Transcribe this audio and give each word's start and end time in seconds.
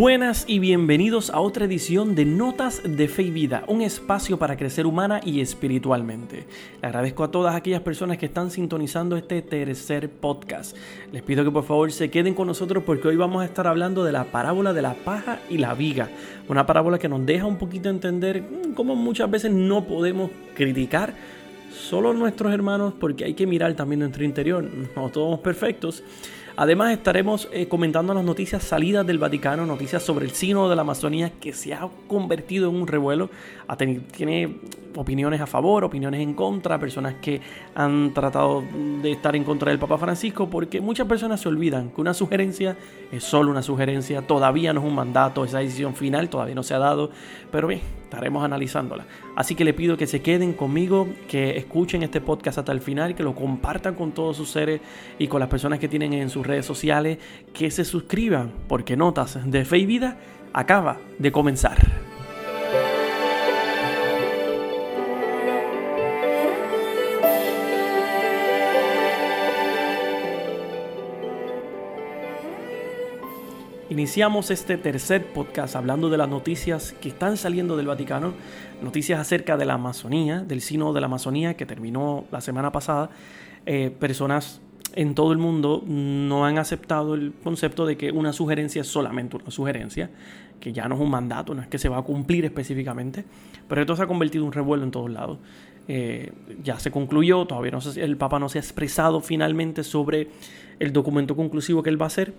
Buenas 0.00 0.46
y 0.48 0.60
bienvenidos 0.60 1.28
a 1.28 1.40
otra 1.40 1.66
edición 1.66 2.14
de 2.14 2.24
Notas 2.24 2.80
de 2.82 3.06
Fe 3.06 3.24
y 3.24 3.30
Vida, 3.30 3.64
un 3.66 3.82
espacio 3.82 4.38
para 4.38 4.56
crecer 4.56 4.86
humana 4.86 5.20
y 5.22 5.42
espiritualmente. 5.42 6.46
Le 6.80 6.88
agradezco 6.88 7.22
a 7.22 7.30
todas 7.30 7.54
aquellas 7.54 7.82
personas 7.82 8.16
que 8.16 8.24
están 8.24 8.50
sintonizando 8.50 9.18
este 9.18 9.42
tercer 9.42 10.08
podcast. 10.08 10.74
Les 11.12 11.20
pido 11.20 11.44
que 11.44 11.50
por 11.50 11.64
favor 11.64 11.92
se 11.92 12.10
queden 12.10 12.32
con 12.32 12.46
nosotros 12.46 12.82
porque 12.82 13.08
hoy 13.08 13.16
vamos 13.16 13.42
a 13.42 13.44
estar 13.44 13.66
hablando 13.66 14.02
de 14.02 14.12
la 14.12 14.24
parábola 14.24 14.72
de 14.72 14.80
la 14.80 14.94
paja 14.94 15.40
y 15.50 15.58
la 15.58 15.74
viga. 15.74 16.08
Una 16.48 16.64
parábola 16.64 16.98
que 16.98 17.10
nos 17.10 17.26
deja 17.26 17.44
un 17.44 17.58
poquito 17.58 17.90
entender 17.90 18.40
mm, 18.40 18.72
cómo 18.72 18.96
muchas 18.96 19.30
veces 19.30 19.52
no 19.52 19.84
podemos 19.84 20.30
criticar 20.54 21.12
solo 21.70 22.14
nuestros 22.14 22.54
hermanos 22.54 22.94
porque 22.98 23.26
hay 23.26 23.34
que 23.34 23.46
mirar 23.46 23.74
también 23.74 24.00
nuestro 24.00 24.24
interior. 24.24 24.66
No 24.96 25.10
todos 25.10 25.40
perfectos. 25.40 26.02
Además 26.56 26.92
estaremos 26.92 27.48
eh, 27.52 27.68
comentando 27.68 28.14
las 28.14 28.24
noticias 28.24 28.62
salidas 28.62 29.06
del 29.06 29.18
Vaticano, 29.18 29.66
noticias 29.66 30.02
sobre 30.02 30.26
el 30.26 30.32
sínodo 30.32 30.68
de 30.68 30.76
la 30.76 30.82
Amazonía 30.82 31.32
que 31.40 31.52
se 31.52 31.74
ha 31.74 31.88
convertido 32.08 32.68
en 32.70 32.76
un 32.76 32.86
revuelo. 32.86 33.30
tiene 34.16 34.56
opiniones 34.96 35.40
a 35.40 35.46
favor, 35.46 35.84
opiniones 35.84 36.20
en 36.20 36.34
contra, 36.34 36.78
personas 36.78 37.14
que 37.20 37.40
han 37.74 38.12
tratado 38.14 38.62
de 39.02 39.12
estar 39.12 39.36
en 39.36 39.44
contra 39.44 39.70
del 39.70 39.78
Papa 39.78 39.98
Francisco, 39.98 40.48
porque 40.48 40.80
muchas 40.80 41.06
personas 41.06 41.40
se 41.40 41.48
olvidan 41.48 41.90
que 41.90 42.00
una 42.00 42.14
sugerencia 42.14 42.76
es 43.12 43.24
solo 43.24 43.50
una 43.50 43.62
sugerencia, 43.62 44.22
todavía 44.22 44.72
no 44.72 44.80
es 44.80 44.86
un 44.86 44.94
mandato, 44.94 45.44
esa 45.44 45.58
decisión 45.58 45.94
final 45.94 46.28
todavía 46.28 46.54
no 46.54 46.62
se 46.62 46.74
ha 46.74 46.78
dado, 46.78 47.10
pero 47.50 47.68
bien, 47.68 47.80
estaremos 48.04 48.44
analizándola. 48.44 49.04
Así 49.36 49.54
que 49.54 49.64
le 49.64 49.72
pido 49.72 49.96
que 49.96 50.06
se 50.06 50.20
queden 50.20 50.52
conmigo, 50.52 51.08
que 51.28 51.56
escuchen 51.56 52.02
este 52.02 52.20
podcast 52.20 52.58
hasta 52.58 52.72
el 52.72 52.80
final, 52.80 53.14
que 53.14 53.22
lo 53.22 53.34
compartan 53.34 53.94
con 53.94 54.12
todos 54.12 54.36
sus 54.36 54.50
seres 54.50 54.80
y 55.18 55.28
con 55.28 55.40
las 55.40 55.48
personas 55.48 55.78
que 55.78 55.88
tienen 55.88 56.12
en 56.12 56.30
sus 56.30 56.46
redes 56.46 56.66
sociales, 56.66 57.18
que 57.52 57.70
se 57.70 57.84
suscriban, 57.84 58.52
porque 58.68 58.96
Notas 58.96 59.38
de 59.44 59.64
Fe 59.64 59.78
y 59.78 59.86
Vida 59.86 60.16
acaba 60.52 60.98
de 61.18 61.30
comenzar. 61.30 61.99
Iniciamos 73.90 74.52
este 74.52 74.76
tercer 74.76 75.32
podcast 75.32 75.74
hablando 75.74 76.10
de 76.10 76.16
las 76.16 76.28
noticias 76.28 76.94
que 77.00 77.08
están 77.08 77.36
saliendo 77.36 77.76
del 77.76 77.88
Vaticano, 77.88 78.34
noticias 78.80 79.18
acerca 79.18 79.56
de 79.56 79.66
la 79.66 79.74
Amazonía, 79.74 80.42
del 80.42 80.60
Sino 80.60 80.92
de 80.92 81.00
la 81.00 81.06
Amazonía 81.06 81.54
que 81.54 81.66
terminó 81.66 82.24
la 82.30 82.40
semana 82.40 82.70
pasada. 82.70 83.10
Eh, 83.66 83.90
personas 83.90 84.60
en 84.94 85.14
todo 85.14 85.32
el 85.32 85.38
mundo 85.38 85.82
no 85.86 86.44
han 86.44 86.58
aceptado 86.58 87.14
el 87.14 87.32
concepto 87.42 87.86
de 87.86 87.96
que 87.96 88.10
una 88.10 88.32
sugerencia 88.32 88.82
es 88.82 88.88
solamente 88.88 89.36
una 89.36 89.50
sugerencia, 89.50 90.10
que 90.58 90.72
ya 90.72 90.88
no 90.88 90.94
es 90.94 91.00
un 91.00 91.10
mandato, 91.10 91.54
no 91.54 91.62
es 91.62 91.68
que 91.68 91.78
se 91.78 91.88
va 91.88 91.98
a 91.98 92.02
cumplir 92.02 92.44
específicamente, 92.44 93.24
pero 93.68 93.80
esto 93.80 93.96
se 93.96 94.02
ha 94.02 94.06
convertido 94.06 94.44
en 94.44 94.48
un 94.48 94.52
revuelo 94.52 94.84
en 94.84 94.90
todos 94.90 95.10
lados. 95.10 95.38
Eh, 95.88 96.32
ya 96.62 96.78
se 96.78 96.90
concluyó, 96.90 97.46
todavía 97.46 97.72
no 97.72 97.80
sé, 97.80 98.02
el 98.02 98.16
Papa 98.16 98.38
no 98.38 98.48
se 98.48 98.58
ha 98.58 98.60
expresado 98.60 99.20
finalmente 99.20 99.82
sobre 99.82 100.28
el 100.78 100.92
documento 100.92 101.34
conclusivo 101.34 101.82
que 101.82 101.90
él 101.90 102.00
va 102.00 102.06
a 102.06 102.08
hacer 102.08 102.32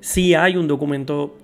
si 0.00 0.34
hay 0.34 0.56
un 0.56 0.68
documento 0.68 1.36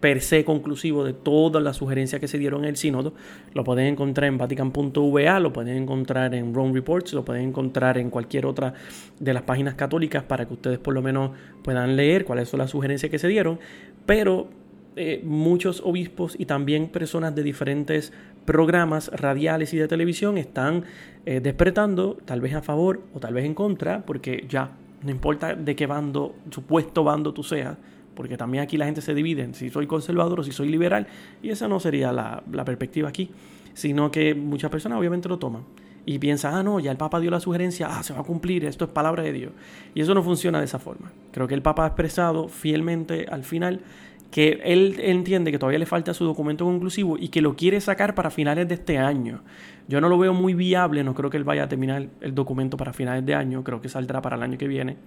per 0.00 0.22
se 0.22 0.44
conclusivo 0.44 1.04
de 1.04 1.12
todas 1.12 1.62
las 1.62 1.76
sugerencias 1.76 2.20
que 2.20 2.28
se 2.28 2.38
dieron 2.38 2.64
en 2.64 2.70
el 2.70 2.76
sínodo. 2.76 3.12
Lo 3.54 3.64
pueden 3.64 3.86
encontrar 3.86 4.28
en 4.28 4.38
vatican.va, 4.38 5.40
lo 5.40 5.52
pueden 5.52 5.76
encontrar 5.76 6.34
en 6.34 6.54
Rome 6.54 6.72
Reports, 6.72 7.12
lo 7.12 7.24
pueden 7.24 7.48
encontrar 7.48 7.98
en 7.98 8.10
cualquier 8.10 8.46
otra 8.46 8.74
de 9.18 9.34
las 9.34 9.42
páginas 9.42 9.74
católicas 9.74 10.22
para 10.24 10.46
que 10.46 10.54
ustedes 10.54 10.78
por 10.78 10.94
lo 10.94 11.02
menos 11.02 11.32
puedan 11.62 11.96
leer 11.96 12.24
cuáles 12.24 12.48
son 12.48 12.58
las 12.58 12.70
sugerencias 12.70 13.10
que 13.10 13.18
se 13.18 13.28
dieron. 13.28 13.60
Pero 14.06 14.48
eh, 14.96 15.20
muchos 15.24 15.82
obispos 15.84 16.34
y 16.38 16.46
también 16.46 16.88
personas 16.88 17.34
de 17.34 17.42
diferentes 17.42 18.12
programas 18.44 19.08
radiales 19.14 19.72
y 19.72 19.76
de 19.76 19.86
televisión 19.86 20.38
están 20.38 20.84
eh, 21.26 21.40
despertando, 21.40 22.16
tal 22.24 22.40
vez 22.40 22.54
a 22.54 22.62
favor 22.62 23.02
o 23.14 23.20
tal 23.20 23.34
vez 23.34 23.44
en 23.44 23.54
contra, 23.54 24.04
porque 24.04 24.46
ya 24.48 24.72
no 25.02 25.10
importa 25.10 25.54
de 25.54 25.76
qué 25.76 25.86
bando, 25.86 26.34
supuesto 26.50 27.04
bando 27.04 27.32
tú 27.32 27.42
seas, 27.42 27.76
porque 28.20 28.36
también 28.36 28.62
aquí 28.62 28.76
la 28.76 28.84
gente 28.84 29.00
se 29.00 29.14
divide 29.14 29.42
en 29.42 29.54
si 29.54 29.70
soy 29.70 29.86
conservador 29.86 30.40
o 30.40 30.42
si 30.42 30.52
soy 30.52 30.68
liberal, 30.68 31.06
y 31.42 31.48
esa 31.48 31.68
no 31.68 31.80
sería 31.80 32.12
la, 32.12 32.42
perspectiva 32.66 33.08
aquí, 33.08 33.30
sino 33.72 34.10
que 34.10 34.34
muchas 34.34 34.70
personas 34.70 34.98
obviamente 34.98 35.26
lo 35.26 35.38
toman 35.38 35.62
y 36.04 36.18
piensan, 36.18 36.52
ah, 36.52 36.62
no, 36.62 36.80
ya 36.80 36.90
el 36.90 36.98
Papa 36.98 37.18
dio 37.18 37.30
la 37.30 37.40
sugerencia, 37.40 37.88
ah, 37.90 38.02
se 38.02 38.12
va 38.12 38.20
a 38.20 38.22
cumplir, 38.22 38.66
esto 38.66 38.84
es 38.84 38.90
palabra 38.90 39.22
de 39.22 39.32
Dios. 39.32 39.52
Y 39.94 40.02
eso 40.02 40.12
no 40.12 40.22
funciona 40.22 40.58
de 40.58 40.66
esa 40.66 40.78
forma. 40.78 41.12
Creo 41.32 41.48
que 41.48 41.54
el 41.54 41.62
Papa 41.62 41.84
ha 41.84 41.86
expresado 41.86 42.48
fielmente 42.48 43.24
al 43.30 43.42
final 43.42 43.80
que 44.30 44.60
él 44.64 44.96
entiende 44.98 45.50
que 45.50 45.58
todavía 45.58 45.78
le 45.78 45.86
falta 45.86 46.12
su 46.12 46.26
documento 46.26 46.66
conclusivo 46.66 47.16
y 47.16 47.28
que 47.28 47.40
lo 47.40 47.56
quiere 47.56 47.80
sacar 47.80 48.14
para 48.14 48.28
finales 48.28 48.68
de 48.68 48.74
este 48.74 48.98
año. 48.98 49.40
Yo 49.88 50.02
no 50.02 50.10
lo 50.10 50.18
veo 50.18 50.34
muy 50.34 50.52
viable, 50.52 51.02
no 51.04 51.14
creo 51.14 51.30
que 51.30 51.38
él 51.38 51.44
vaya 51.44 51.64
a 51.64 51.68
terminar 51.68 52.06
el 52.20 52.34
documento 52.34 52.76
para 52.76 52.92
finales 52.92 53.24
de 53.24 53.34
año, 53.34 53.64
creo 53.64 53.80
que 53.80 53.88
saldrá 53.88 54.20
para 54.20 54.36
el 54.36 54.42
año 54.42 54.58
que 54.58 54.68
viene 54.68 54.98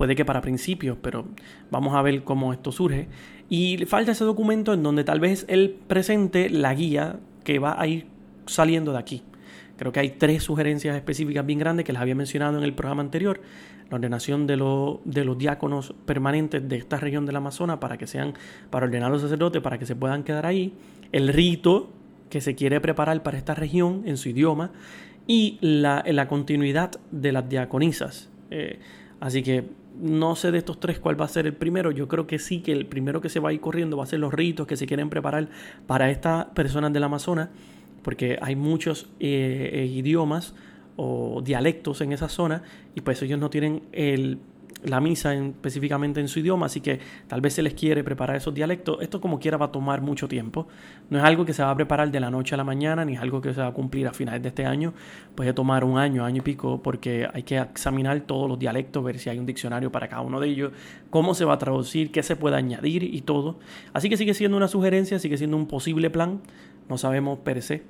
puede 0.00 0.16
que 0.16 0.24
para 0.24 0.40
principios, 0.40 0.96
pero 1.02 1.26
vamos 1.70 1.94
a 1.94 2.00
ver 2.00 2.24
cómo 2.24 2.54
esto 2.54 2.72
surge. 2.72 3.06
Y 3.50 3.84
falta 3.84 4.12
ese 4.12 4.24
documento 4.24 4.72
en 4.72 4.82
donde 4.82 5.04
tal 5.04 5.20
vez 5.20 5.44
él 5.46 5.76
presente 5.88 6.48
la 6.48 6.72
guía 6.72 7.18
que 7.44 7.58
va 7.58 7.78
a 7.78 7.86
ir 7.86 8.06
saliendo 8.46 8.92
de 8.92 8.98
aquí. 8.98 9.22
Creo 9.76 9.92
que 9.92 10.00
hay 10.00 10.08
tres 10.12 10.42
sugerencias 10.42 10.96
específicas 10.96 11.44
bien 11.44 11.58
grandes 11.58 11.84
que 11.84 11.92
les 11.92 12.00
había 12.00 12.14
mencionado 12.14 12.56
en 12.56 12.64
el 12.64 12.72
programa 12.72 13.02
anterior. 13.02 13.42
La 13.90 13.96
ordenación 13.96 14.46
de, 14.46 14.54
de 15.04 15.24
los 15.26 15.36
diáconos 15.36 15.94
permanentes 16.06 16.66
de 16.66 16.76
esta 16.78 16.96
región 16.96 17.26
del 17.26 17.36
Amazonas 17.36 17.76
para 17.76 17.98
que 17.98 18.06
sean, 18.06 18.32
para 18.70 18.86
ordenar 18.86 19.10
a 19.10 19.12
los 19.12 19.20
sacerdotes, 19.20 19.60
para 19.60 19.76
que 19.76 19.84
se 19.84 19.96
puedan 19.96 20.22
quedar 20.22 20.46
ahí. 20.46 20.72
El 21.12 21.28
rito 21.28 21.90
que 22.30 22.40
se 22.40 22.54
quiere 22.54 22.80
preparar 22.80 23.22
para 23.22 23.36
esta 23.36 23.54
región 23.54 24.04
en 24.06 24.16
su 24.16 24.30
idioma. 24.30 24.70
Y 25.26 25.58
la, 25.60 26.02
la 26.06 26.26
continuidad 26.26 26.92
de 27.10 27.32
las 27.32 27.46
diaconisas. 27.50 28.30
Eh, 28.50 28.78
así 29.20 29.42
que 29.42 29.78
no 29.98 30.36
sé 30.36 30.50
de 30.50 30.58
estos 30.58 30.80
tres 30.80 30.98
cuál 30.98 31.20
va 31.20 31.24
a 31.24 31.28
ser 31.28 31.46
el 31.46 31.54
primero. 31.54 31.90
Yo 31.90 32.08
creo 32.08 32.26
que 32.26 32.38
sí, 32.38 32.60
que 32.60 32.72
el 32.72 32.86
primero 32.86 33.20
que 33.20 33.28
se 33.28 33.40
va 33.40 33.50
a 33.50 33.52
ir 33.52 33.60
corriendo 33.60 33.96
va 33.96 34.04
a 34.04 34.06
ser 34.06 34.20
los 34.20 34.32
ritos 34.32 34.66
que 34.66 34.76
se 34.76 34.86
quieren 34.86 35.10
preparar 35.10 35.48
para 35.86 36.10
estas 36.10 36.46
personas 36.46 36.92
del 36.92 37.04
Amazonas, 37.04 37.48
porque 38.02 38.38
hay 38.40 38.56
muchos 38.56 39.08
eh, 39.20 39.70
eh, 39.72 39.86
idiomas 39.86 40.54
o 40.96 41.42
dialectos 41.42 42.00
en 42.00 42.12
esa 42.12 42.28
zona 42.28 42.62
y 42.94 43.00
pues 43.00 43.22
ellos 43.22 43.38
no 43.38 43.50
tienen 43.50 43.82
el 43.92 44.38
la 44.84 45.00
misa 45.00 45.34
específicamente 45.34 46.20
en 46.20 46.28
su 46.28 46.40
idioma, 46.40 46.66
así 46.66 46.80
que 46.80 47.00
tal 47.28 47.40
vez 47.40 47.54
se 47.54 47.62
les 47.62 47.74
quiere 47.74 48.02
preparar 48.02 48.36
esos 48.36 48.54
dialectos. 48.54 48.98
Esto 49.00 49.20
como 49.20 49.38
quiera 49.38 49.56
va 49.56 49.66
a 49.66 49.72
tomar 49.72 50.00
mucho 50.00 50.28
tiempo. 50.28 50.68
No 51.10 51.18
es 51.18 51.24
algo 51.24 51.44
que 51.44 51.52
se 51.52 51.62
va 51.62 51.70
a 51.70 51.74
preparar 51.74 52.10
de 52.10 52.20
la 52.20 52.30
noche 52.30 52.54
a 52.54 52.58
la 52.58 52.64
mañana, 52.64 53.04
ni 53.04 53.14
es 53.14 53.20
algo 53.20 53.40
que 53.40 53.52
se 53.52 53.60
va 53.60 53.68
a 53.68 53.72
cumplir 53.72 54.06
a 54.06 54.12
finales 54.12 54.42
de 54.42 54.48
este 54.48 54.64
año. 54.64 54.94
Puede 55.34 55.52
tomar 55.52 55.84
un 55.84 55.98
año, 55.98 56.24
año 56.24 56.38
y 56.38 56.40
pico, 56.40 56.82
porque 56.82 57.28
hay 57.32 57.42
que 57.42 57.58
examinar 57.58 58.20
todos 58.22 58.48
los 58.48 58.58
dialectos, 58.58 59.04
ver 59.04 59.18
si 59.18 59.28
hay 59.28 59.38
un 59.38 59.46
diccionario 59.46 59.92
para 59.92 60.08
cada 60.08 60.22
uno 60.22 60.40
de 60.40 60.48
ellos, 60.48 60.72
cómo 61.10 61.34
se 61.34 61.44
va 61.44 61.54
a 61.54 61.58
traducir, 61.58 62.10
qué 62.10 62.22
se 62.22 62.36
puede 62.36 62.56
añadir 62.56 63.02
y 63.02 63.20
todo. 63.22 63.58
Así 63.92 64.08
que 64.08 64.16
sigue 64.16 64.34
siendo 64.34 64.56
una 64.56 64.68
sugerencia, 64.68 65.18
sigue 65.18 65.36
siendo 65.36 65.56
un 65.56 65.66
posible 65.66 66.10
plan. 66.10 66.40
No 66.88 66.98
sabemos 66.98 67.38
per 67.40 67.62
se. 67.62 67.82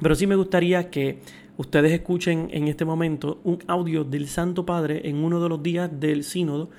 Pero 0.00 0.14
sí 0.14 0.26
me 0.26 0.36
gustaría 0.36 0.90
que 0.90 1.20
ustedes 1.58 1.92
escuchen 1.92 2.48
en 2.52 2.68
este 2.68 2.84
momento 2.84 3.40
un 3.44 3.58
audio 3.66 4.04
del 4.04 4.28
Santo 4.28 4.64
Padre 4.64 5.08
en 5.08 5.16
uno 5.16 5.42
de 5.42 5.48
los 5.48 5.62
días 5.62 5.90
del 6.00 6.22
sínodo, 6.22 6.70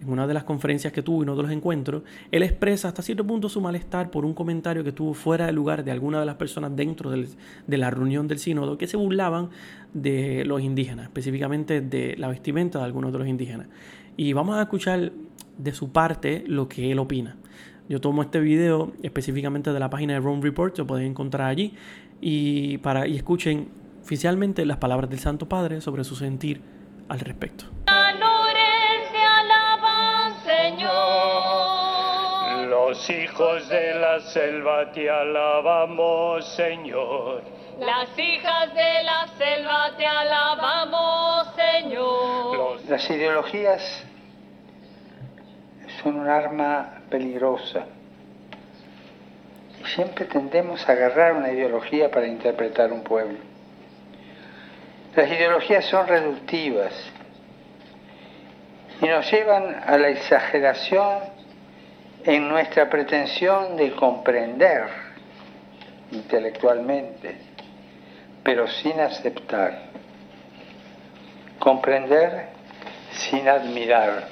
en 0.00 0.08
una 0.08 0.28
de 0.28 0.34
las 0.34 0.44
conferencias 0.44 0.92
que 0.92 1.02
tuvo 1.02 1.18
y 1.18 1.22
uno 1.24 1.34
de 1.34 1.42
los 1.42 1.50
encuentros, 1.50 2.04
él 2.30 2.44
expresa 2.44 2.86
hasta 2.86 3.02
cierto 3.02 3.26
punto 3.26 3.48
su 3.48 3.60
malestar 3.60 4.12
por 4.12 4.24
un 4.24 4.34
comentario 4.34 4.84
que 4.84 4.92
tuvo 4.92 5.12
fuera 5.12 5.46
de 5.46 5.52
lugar 5.52 5.82
de 5.82 5.90
alguna 5.90 6.20
de 6.20 6.26
las 6.26 6.36
personas 6.36 6.74
dentro 6.76 7.10
de 7.10 7.76
la 7.76 7.90
reunión 7.90 8.28
del 8.28 8.38
sínodo 8.38 8.78
que 8.78 8.86
se 8.86 8.96
burlaban 8.96 9.50
de 9.92 10.44
los 10.44 10.62
indígenas, 10.62 11.06
específicamente 11.06 11.80
de 11.80 12.16
la 12.16 12.28
vestimenta 12.28 12.78
de 12.78 12.84
algunos 12.84 13.12
de 13.12 13.18
los 13.18 13.26
indígenas. 13.26 13.66
Y 14.16 14.34
vamos 14.34 14.56
a 14.56 14.62
escuchar 14.62 15.10
de 15.58 15.72
su 15.72 15.90
parte 15.90 16.44
lo 16.46 16.68
que 16.68 16.92
él 16.92 17.00
opina. 17.00 17.36
Yo 17.88 18.00
tomo 18.00 18.22
este 18.22 18.38
video 18.38 18.92
específicamente 19.02 19.72
de 19.72 19.80
la 19.80 19.90
página 19.90 20.12
de 20.12 20.20
Rome 20.20 20.42
Report, 20.42 20.78
lo 20.78 20.86
pueden 20.86 21.06
encontrar 21.06 21.48
allí, 21.48 21.74
y, 22.20 22.78
para, 22.78 23.08
y 23.08 23.16
escuchen 23.16 23.68
oficialmente 24.08 24.64
las 24.64 24.78
palabras 24.78 25.10
del 25.10 25.18
Santo 25.18 25.50
Padre 25.50 25.82
sobre 25.82 26.02
su 26.02 26.16
sentir 26.16 26.62
al 27.10 27.20
respecto. 27.20 27.66
Los 32.70 33.10
hijos 33.10 33.68
de 33.68 33.94
la 34.00 34.20
selva 34.20 34.90
te 34.92 35.10
alabamos, 35.10 36.42
Señor. 36.56 37.42
Las 37.80 38.18
hijas 38.18 38.74
de 38.74 39.02
la 39.04 39.28
selva 39.36 39.94
te 39.98 40.06
alabamos, 40.06 41.48
Señor. 41.54 42.80
Las 42.88 43.10
ideologías 43.10 44.06
son 46.02 46.20
un 46.20 46.28
arma 46.28 47.02
peligrosa. 47.10 47.84
Y 49.78 49.84
siempre 49.84 50.24
tendemos 50.24 50.88
a 50.88 50.92
agarrar 50.92 51.34
una 51.34 51.52
ideología 51.52 52.10
para 52.10 52.26
interpretar 52.26 52.90
un 52.90 53.02
pueblo. 53.02 53.57
Las 55.18 55.32
ideologías 55.32 55.84
son 55.86 56.06
reductivas 56.06 56.92
y 59.02 59.06
nos 59.06 59.28
llevan 59.28 59.82
a 59.84 59.98
la 59.98 60.10
exageración 60.10 61.18
en 62.22 62.48
nuestra 62.48 62.88
pretensión 62.88 63.76
de 63.76 63.96
comprender 63.96 64.86
intelectualmente, 66.12 67.36
pero 68.44 68.68
sin 68.68 69.00
aceptar. 69.00 69.86
Comprender 71.58 72.50
sin 73.10 73.48
admirar. 73.48 74.28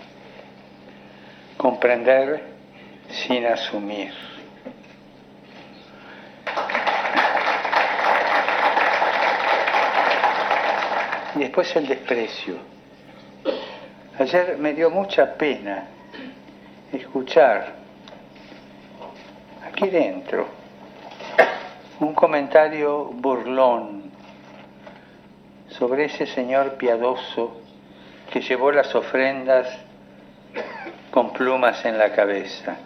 Comprender 1.56 2.42
sin 3.08 3.44
asumir. 3.44 4.35
Y 11.36 11.40
después 11.40 11.76
el 11.76 11.86
desprecio. 11.86 12.56
Ayer 14.18 14.56
me 14.56 14.72
dio 14.72 14.88
mucha 14.88 15.34
pena 15.34 15.86
escuchar 16.90 17.74
aquí 19.66 19.90
dentro 19.90 20.46
un 22.00 22.14
comentario 22.14 23.04
burlón 23.12 24.10
sobre 25.68 26.06
ese 26.06 26.26
señor 26.26 26.78
piadoso 26.78 27.60
que 28.32 28.40
llevó 28.40 28.72
las 28.72 28.94
ofrendas 28.94 29.68
con 31.10 31.34
plumas 31.34 31.84
en 31.84 31.98
la 31.98 32.12
cabeza. 32.12 32.78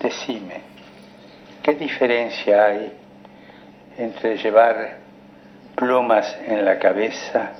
Decime, 0.00 0.60
¿qué 1.62 1.72
diferencia 1.74 2.66
hay 2.66 2.92
entre 3.96 4.36
llevar 4.36 5.00
plumas 5.76 6.36
en 6.46 6.64
la 6.64 6.78
cabeza 6.78 7.52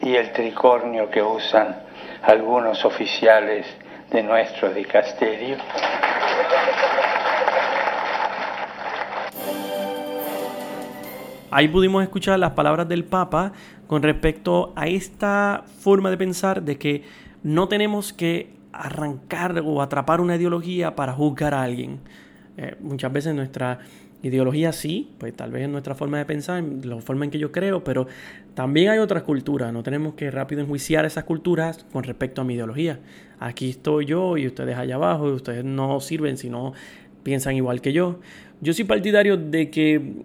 y 0.00 0.14
el 0.14 0.32
tricornio 0.32 1.10
que 1.10 1.22
usan 1.22 1.76
algunos 2.22 2.84
oficiales 2.84 3.66
de 4.10 4.22
nuestro 4.22 4.72
dicasterio? 4.72 5.56
Ahí 11.50 11.68
pudimos 11.68 12.02
escuchar 12.02 12.38
las 12.40 12.50
palabras 12.50 12.88
del 12.88 13.04
Papa 13.04 13.52
con 13.86 14.02
respecto 14.02 14.72
a 14.74 14.88
esta 14.88 15.62
forma 15.78 16.10
de 16.10 16.16
pensar 16.16 16.62
de 16.62 16.78
que 16.78 17.04
no 17.44 17.68
tenemos 17.68 18.12
que 18.12 18.50
arrancar 18.72 19.62
o 19.64 19.80
atrapar 19.80 20.20
una 20.20 20.34
ideología 20.34 20.96
para 20.96 21.12
juzgar 21.12 21.54
a 21.54 21.62
alguien. 21.62 22.00
Eh, 22.56 22.76
muchas 22.80 23.12
veces 23.12 23.34
nuestra 23.34 23.78
ideología 24.28 24.72
sí, 24.72 25.10
pues 25.18 25.34
tal 25.34 25.52
vez 25.52 25.62
es 25.62 25.68
nuestra 25.68 25.94
forma 25.94 26.18
de 26.18 26.24
pensar, 26.24 26.62
la 26.62 27.00
forma 27.00 27.24
en 27.24 27.30
que 27.30 27.38
yo 27.38 27.52
creo, 27.52 27.84
pero 27.84 28.06
también 28.54 28.90
hay 28.90 28.98
otras 28.98 29.22
culturas, 29.22 29.72
no 29.72 29.82
tenemos 29.82 30.14
que 30.14 30.30
rápido 30.30 30.60
enjuiciar 30.60 31.04
esas 31.04 31.24
culturas 31.24 31.84
con 31.92 32.04
respecto 32.04 32.40
a 32.40 32.44
mi 32.44 32.54
ideología. 32.54 33.00
Aquí 33.38 33.70
estoy 33.70 34.06
yo 34.06 34.36
y 34.36 34.46
ustedes 34.46 34.76
allá 34.76 34.94
abajo, 34.94 35.28
y 35.28 35.32
ustedes 35.32 35.64
no 35.64 36.00
sirven 36.00 36.36
si 36.36 36.48
no 36.48 36.72
piensan 37.22 37.56
igual 37.56 37.80
que 37.80 37.92
yo. 37.92 38.20
Yo 38.60 38.72
soy 38.72 38.84
partidario 38.84 39.36
de 39.36 39.70
que 39.70 40.22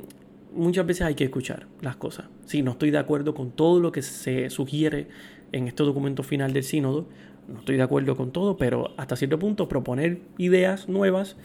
muchas 0.53 0.85
veces 0.85 1.03
hay 1.03 1.15
que 1.15 1.25
escuchar 1.25 1.67
las 1.81 1.95
cosas. 1.95 2.27
Si 2.45 2.61
no 2.61 2.71
estoy 2.71 2.91
de 2.91 2.97
acuerdo 2.97 3.33
con 3.33 3.51
todo 3.51 3.79
lo 3.79 3.91
que 3.91 4.01
se 4.01 4.49
sugiere 4.49 5.07
en 5.51 5.67
este 5.67 5.83
documento 5.83 6.23
final 6.23 6.53
del 6.53 6.63
sínodo, 6.63 7.07
no 7.47 7.59
estoy 7.59 7.77
de 7.77 7.83
acuerdo 7.83 8.15
con 8.15 8.31
todo, 8.31 8.57
pero 8.57 8.93
hasta 8.97 9.15
cierto 9.15 9.39
punto 9.39 9.67
proponer 9.67 10.19
ideas 10.37 10.87
nuevas 10.87 11.35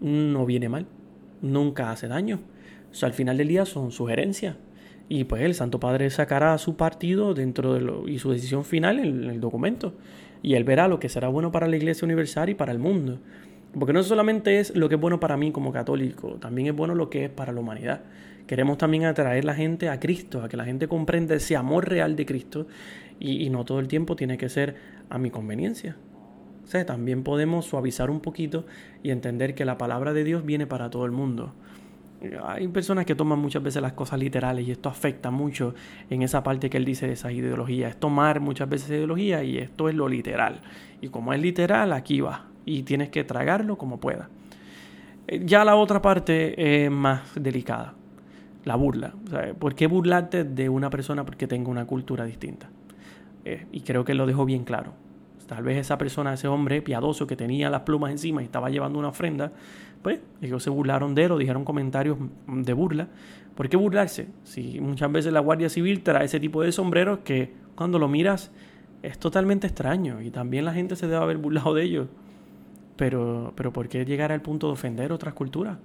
no 0.00 0.46
viene 0.46 0.68
mal, 0.68 0.86
nunca 1.42 1.90
hace 1.90 2.08
daño. 2.08 2.40
O 2.90 2.94
sea, 2.94 3.08
al 3.08 3.12
final 3.12 3.36
del 3.36 3.48
día 3.48 3.64
son 3.64 3.90
sugerencias. 3.92 4.56
Y 5.08 5.24
pues 5.24 5.42
el 5.42 5.54
Santo 5.54 5.80
Padre 5.80 6.10
sacará 6.10 6.56
su 6.58 6.76
partido 6.76 7.34
dentro 7.34 7.74
de 7.74 7.80
lo, 7.80 8.08
y 8.08 8.18
su 8.18 8.30
decisión 8.30 8.64
final 8.64 8.98
en 8.98 9.24
el 9.24 9.40
documento. 9.40 9.94
Y 10.42 10.54
él 10.54 10.64
verá 10.64 10.88
lo 10.88 11.00
que 11.00 11.08
será 11.08 11.28
bueno 11.28 11.50
para 11.50 11.66
la 11.66 11.76
Iglesia 11.76 12.04
Universal 12.04 12.50
y 12.50 12.54
para 12.54 12.72
el 12.72 12.78
mundo. 12.78 13.18
Porque 13.78 13.92
no 13.92 14.02
solamente 14.02 14.60
es 14.60 14.74
lo 14.74 14.88
que 14.88 14.94
es 14.94 15.00
bueno 15.00 15.20
para 15.20 15.36
mí 15.36 15.52
como 15.52 15.72
católico, 15.72 16.36
también 16.40 16.68
es 16.68 16.74
bueno 16.74 16.94
lo 16.94 17.10
que 17.10 17.26
es 17.26 17.30
para 17.30 17.52
la 17.52 17.60
humanidad. 17.60 18.00
Queremos 18.46 18.78
también 18.78 19.04
atraer 19.04 19.44
la 19.44 19.54
gente 19.54 19.90
a 19.90 20.00
Cristo, 20.00 20.42
a 20.42 20.48
que 20.48 20.56
la 20.56 20.64
gente 20.64 20.88
comprenda 20.88 21.34
ese 21.34 21.54
amor 21.54 21.86
real 21.86 22.16
de 22.16 22.24
Cristo 22.24 22.66
y, 23.20 23.50
no 23.50 23.64
todo 23.64 23.78
el 23.80 23.88
tiempo 23.88 24.16
tiene 24.16 24.38
que 24.38 24.48
ser 24.48 24.76
a 25.10 25.18
mi 25.18 25.30
conveniencia. 25.30 25.96
También 26.86 27.22
podemos 27.22 27.66
suavizar 27.66 28.10
un 28.10 28.20
poquito 28.20 28.66
y 29.02 29.10
entender 29.10 29.54
que 29.54 29.64
la 29.64 29.78
palabra 29.78 30.12
de 30.12 30.24
Dios 30.24 30.44
viene 30.44 30.66
para 30.66 30.90
todo 30.90 31.04
el 31.04 31.12
mundo. 31.12 31.54
Hay 32.44 32.66
personas 32.68 33.06
que 33.06 33.14
toman 33.14 33.38
muchas 33.38 33.62
veces 33.62 33.80
las 33.80 33.92
cosas 33.92 34.18
literales 34.18 34.66
y 34.66 34.72
esto 34.72 34.88
afecta 34.88 35.30
mucho 35.30 35.74
en 36.10 36.22
esa 36.22 36.42
parte 36.42 36.68
que 36.68 36.76
él 36.76 36.84
dice 36.84 37.06
de 37.06 37.12
esa 37.12 37.30
ideología. 37.30 37.88
Es 37.88 37.96
tomar 37.98 38.40
muchas 38.40 38.68
veces 38.68 38.90
ideología 38.90 39.42
y 39.44 39.58
esto 39.58 39.88
es 39.88 39.94
lo 39.94 40.08
literal. 40.08 40.60
Y 41.00 41.08
como 41.08 41.32
es 41.32 41.40
literal, 41.40 41.92
aquí 41.92 42.20
va. 42.20 42.46
Y 42.64 42.82
tienes 42.82 43.08
que 43.08 43.24
tragarlo 43.24 43.78
como 43.78 43.98
pueda. 43.98 44.28
Ya 45.42 45.64
la 45.64 45.76
otra 45.76 46.02
parte 46.02 46.84
es 46.84 46.90
más 46.90 47.22
delicada 47.34 47.94
la 48.64 48.76
burla. 48.76 49.14
¿Por 49.58 49.74
qué 49.74 49.86
burlarte 49.86 50.44
de 50.44 50.68
una 50.68 50.90
persona 50.90 51.24
porque 51.24 51.46
tenga 51.46 51.70
una 51.70 51.86
cultura 51.86 52.24
distinta? 52.24 52.68
Eh, 53.44 53.66
y 53.72 53.80
creo 53.80 54.04
que 54.04 54.12
lo 54.14 54.26
dejó 54.26 54.44
bien 54.44 54.64
claro. 54.64 54.92
Tal 55.48 55.64
vez 55.64 55.78
esa 55.78 55.98
persona, 55.98 56.34
ese 56.34 56.46
hombre 56.46 56.82
piadoso 56.82 57.26
que 57.26 57.34
tenía 57.34 57.70
las 57.70 57.80
plumas 57.80 58.12
encima 58.12 58.42
y 58.42 58.44
estaba 58.44 58.68
llevando 58.68 58.98
una 58.98 59.08
ofrenda, 59.08 59.50
pues 60.02 60.20
ellos 60.42 60.62
se 60.62 60.70
burlaron 60.70 61.14
de 61.14 61.24
él 61.24 61.32
o 61.32 61.38
dijeron 61.38 61.64
comentarios 61.64 62.18
de 62.46 62.72
burla. 62.74 63.08
¿Por 63.56 63.68
qué 63.68 63.76
burlarse? 63.76 64.28
Si 64.44 64.78
muchas 64.78 65.10
veces 65.10 65.32
la 65.32 65.40
Guardia 65.40 65.70
Civil 65.70 66.02
trae 66.02 66.26
ese 66.26 66.38
tipo 66.38 66.62
de 66.62 66.70
sombreros 66.70 67.20
que 67.24 67.52
cuando 67.74 67.98
lo 67.98 68.08
miras 68.08 68.52
es 69.02 69.18
totalmente 69.18 69.66
extraño 69.66 70.20
y 70.20 70.30
también 70.30 70.64
la 70.64 70.74
gente 70.74 70.96
se 70.96 71.06
debe 71.06 71.22
haber 71.22 71.38
burlado 71.38 71.74
de 71.74 71.82
ellos. 71.82 72.08
Pero, 72.96 73.52
pero 73.56 73.72
¿por 73.72 73.88
qué 73.88 74.04
llegar 74.04 74.32
al 74.32 74.42
punto 74.42 74.66
de 74.66 74.74
ofender 74.74 75.12
otras 75.12 75.32
culturas? 75.32 75.78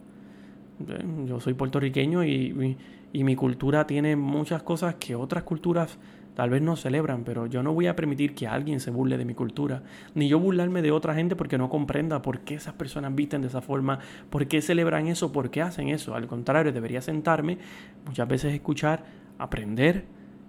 Yo 1.26 1.40
soy 1.40 1.54
puertorriqueño 1.54 2.24
y, 2.24 2.78
mi 3.14 3.36
cultura 3.36 3.86
tiene 3.88 4.16
muchas 4.16 4.64
cosas 4.64 4.96
que 4.96 5.16
otras 5.16 5.44
culturas 5.44 5.98
tal 6.36 6.50
vez 6.50 6.62
no 6.62 6.76
celebran, 6.76 7.24
pero 7.24 7.46
yo 7.46 7.64
no 7.64 7.74
voy 7.74 7.88
a 7.88 7.96
permitir 7.96 8.34
que 8.34 8.48
alguien 8.48 8.80
se 8.80 8.92
burle 8.92 9.18
de 9.18 9.26
mi 9.26 9.34
cultura, 9.34 9.84
ni 10.16 10.28
yo 10.28 10.40
burlarme 10.40 10.82
de 10.82 10.92
otra 10.92 11.14
gente 11.14 11.36
porque 11.36 11.58
no 11.58 11.70
comprenda 11.70 12.22
por 12.22 12.40
qué 12.40 12.56
esas 12.56 12.74
personas 12.74 13.14
visten 13.14 13.42
de 13.42 13.48
esa 13.48 13.62
forma, 13.62 14.00
por 14.30 14.48
qué 14.48 14.62
celebran 14.62 15.08
eso, 15.08 15.32
por 15.32 15.50
qué 15.50 15.62
hacen 15.62 15.90
eso. 15.90 16.16
Al 16.16 16.28
contrario, 16.28 16.72
debería 16.72 17.02
sentarme, 17.02 17.58
muchas 18.06 18.28
veces 18.28 18.54
escuchar, 18.54 19.04
aprender, 19.38 20.06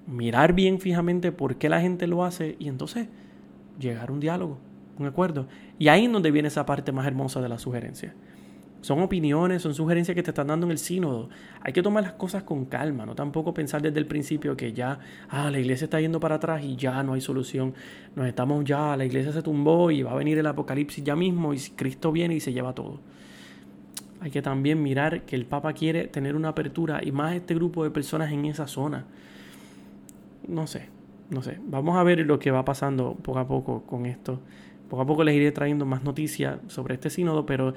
mirar 0.07 0.53
bien 0.53 0.81
fijamente 0.81 1.33
por 1.33 1.57
qué 1.57 1.69
la 1.69 1.81
gente 1.81 2.07
lo 2.07 2.25
hace 2.25 2.57
y 2.59 2.69
entonces 2.69 3.09
llegar 3.79 4.11
a 4.11 4.12
un 4.12 4.21
diálogo, 4.21 4.59
un 4.99 5.07
acuerdo. 5.07 5.47
Y 5.79 5.88
ahí 5.88 6.07
es 6.07 6.12
donde 6.12 6.31
viene 6.31 6.49
esa 6.49 6.67
parte 6.67 6.93
más 6.93 7.07
hermosa 7.07 7.41
de 7.41 7.49
la 7.49 7.59
sugerencia. 7.59 8.14
Son 8.85 9.00
opiniones, 9.00 9.62
son 9.62 9.75
sugerencias 9.75 10.14
que 10.14 10.23
te 10.23 10.31
están 10.31 10.49
dando 10.49 10.67
en 10.67 10.73
el 10.73 10.76
sínodo. 10.76 11.31
Hay 11.62 11.73
que 11.73 11.83
tomar 11.83 12.03
las 12.03 12.12
cosas 12.12 12.43
con 12.43 12.67
calma, 12.67 13.07
no 13.07 13.14
tampoco 13.14 13.55
pensar 13.55 13.81
desde 13.81 13.99
el 13.99 14.05
principio 14.05 14.59
que 14.59 14.75
ya, 14.75 14.99
ah, 15.31 15.50
la 15.50 15.59
iglesia 15.59 15.87
está 15.87 16.03
yendo 16.03 16.21
para 16.21 16.35
atrás 16.35 16.62
y 16.62 16.76
ya 16.76 17.03
no 17.03 17.14
hay 17.14 17.23
solución. 17.23 17.73
Nos 18.14 18.26
estamos 18.26 18.62
ya, 18.67 18.95
la 18.95 19.07
iglesia 19.07 19.33
se 19.33 19.41
tumbó 19.41 19.91
y 19.91 20.03
va 20.03 20.12
a 20.12 20.17
venir 20.17 20.37
el 20.37 20.47
apocalipsis 20.47 21.03
ya 21.03 21.17
mismo 21.17 21.55
y 21.55 21.61
Cristo 21.75 22.12
viene 22.12 22.35
y 22.35 22.41
se 22.41 22.53
lleva 22.53 22.75
todo. 22.75 23.00
Hay 24.21 24.31
que 24.31 24.43
también 24.43 24.83
mirar 24.83 25.23
que 25.23 25.35
el 25.35 25.47
Papa 25.47 25.73
quiere 25.73 26.07
tener 26.09 26.37
una 26.37 26.50
apertura 26.50 27.00
y 27.03 27.11
más 27.11 27.35
este 27.35 27.55
grupo 27.55 27.85
de 27.85 27.91
personas 27.91 28.33
en 28.33 28.45
esa 28.45 28.67
zona. 28.67 29.07
No 30.47 30.67
sé, 30.67 30.91
no 31.31 31.41
sé. 31.41 31.59
Vamos 31.67 31.97
a 31.97 32.03
ver 32.03 32.19
lo 32.26 32.38
que 32.38 32.50
va 32.50 32.67
pasando 32.67 33.14
poco 33.14 33.38
a 33.38 33.49
poco 33.49 33.85
con 33.85 34.05
esto. 34.05 34.41
Poco 34.91 35.03
a 35.03 35.07
poco 35.07 35.25
les 35.25 35.35
iré 35.35 35.50
trayendo 35.50 35.87
más 35.87 36.05
noticias 36.05 36.59
sobre 36.69 36.95
este 36.95 37.09
sínodo, 37.09 37.47
pero 37.47 37.75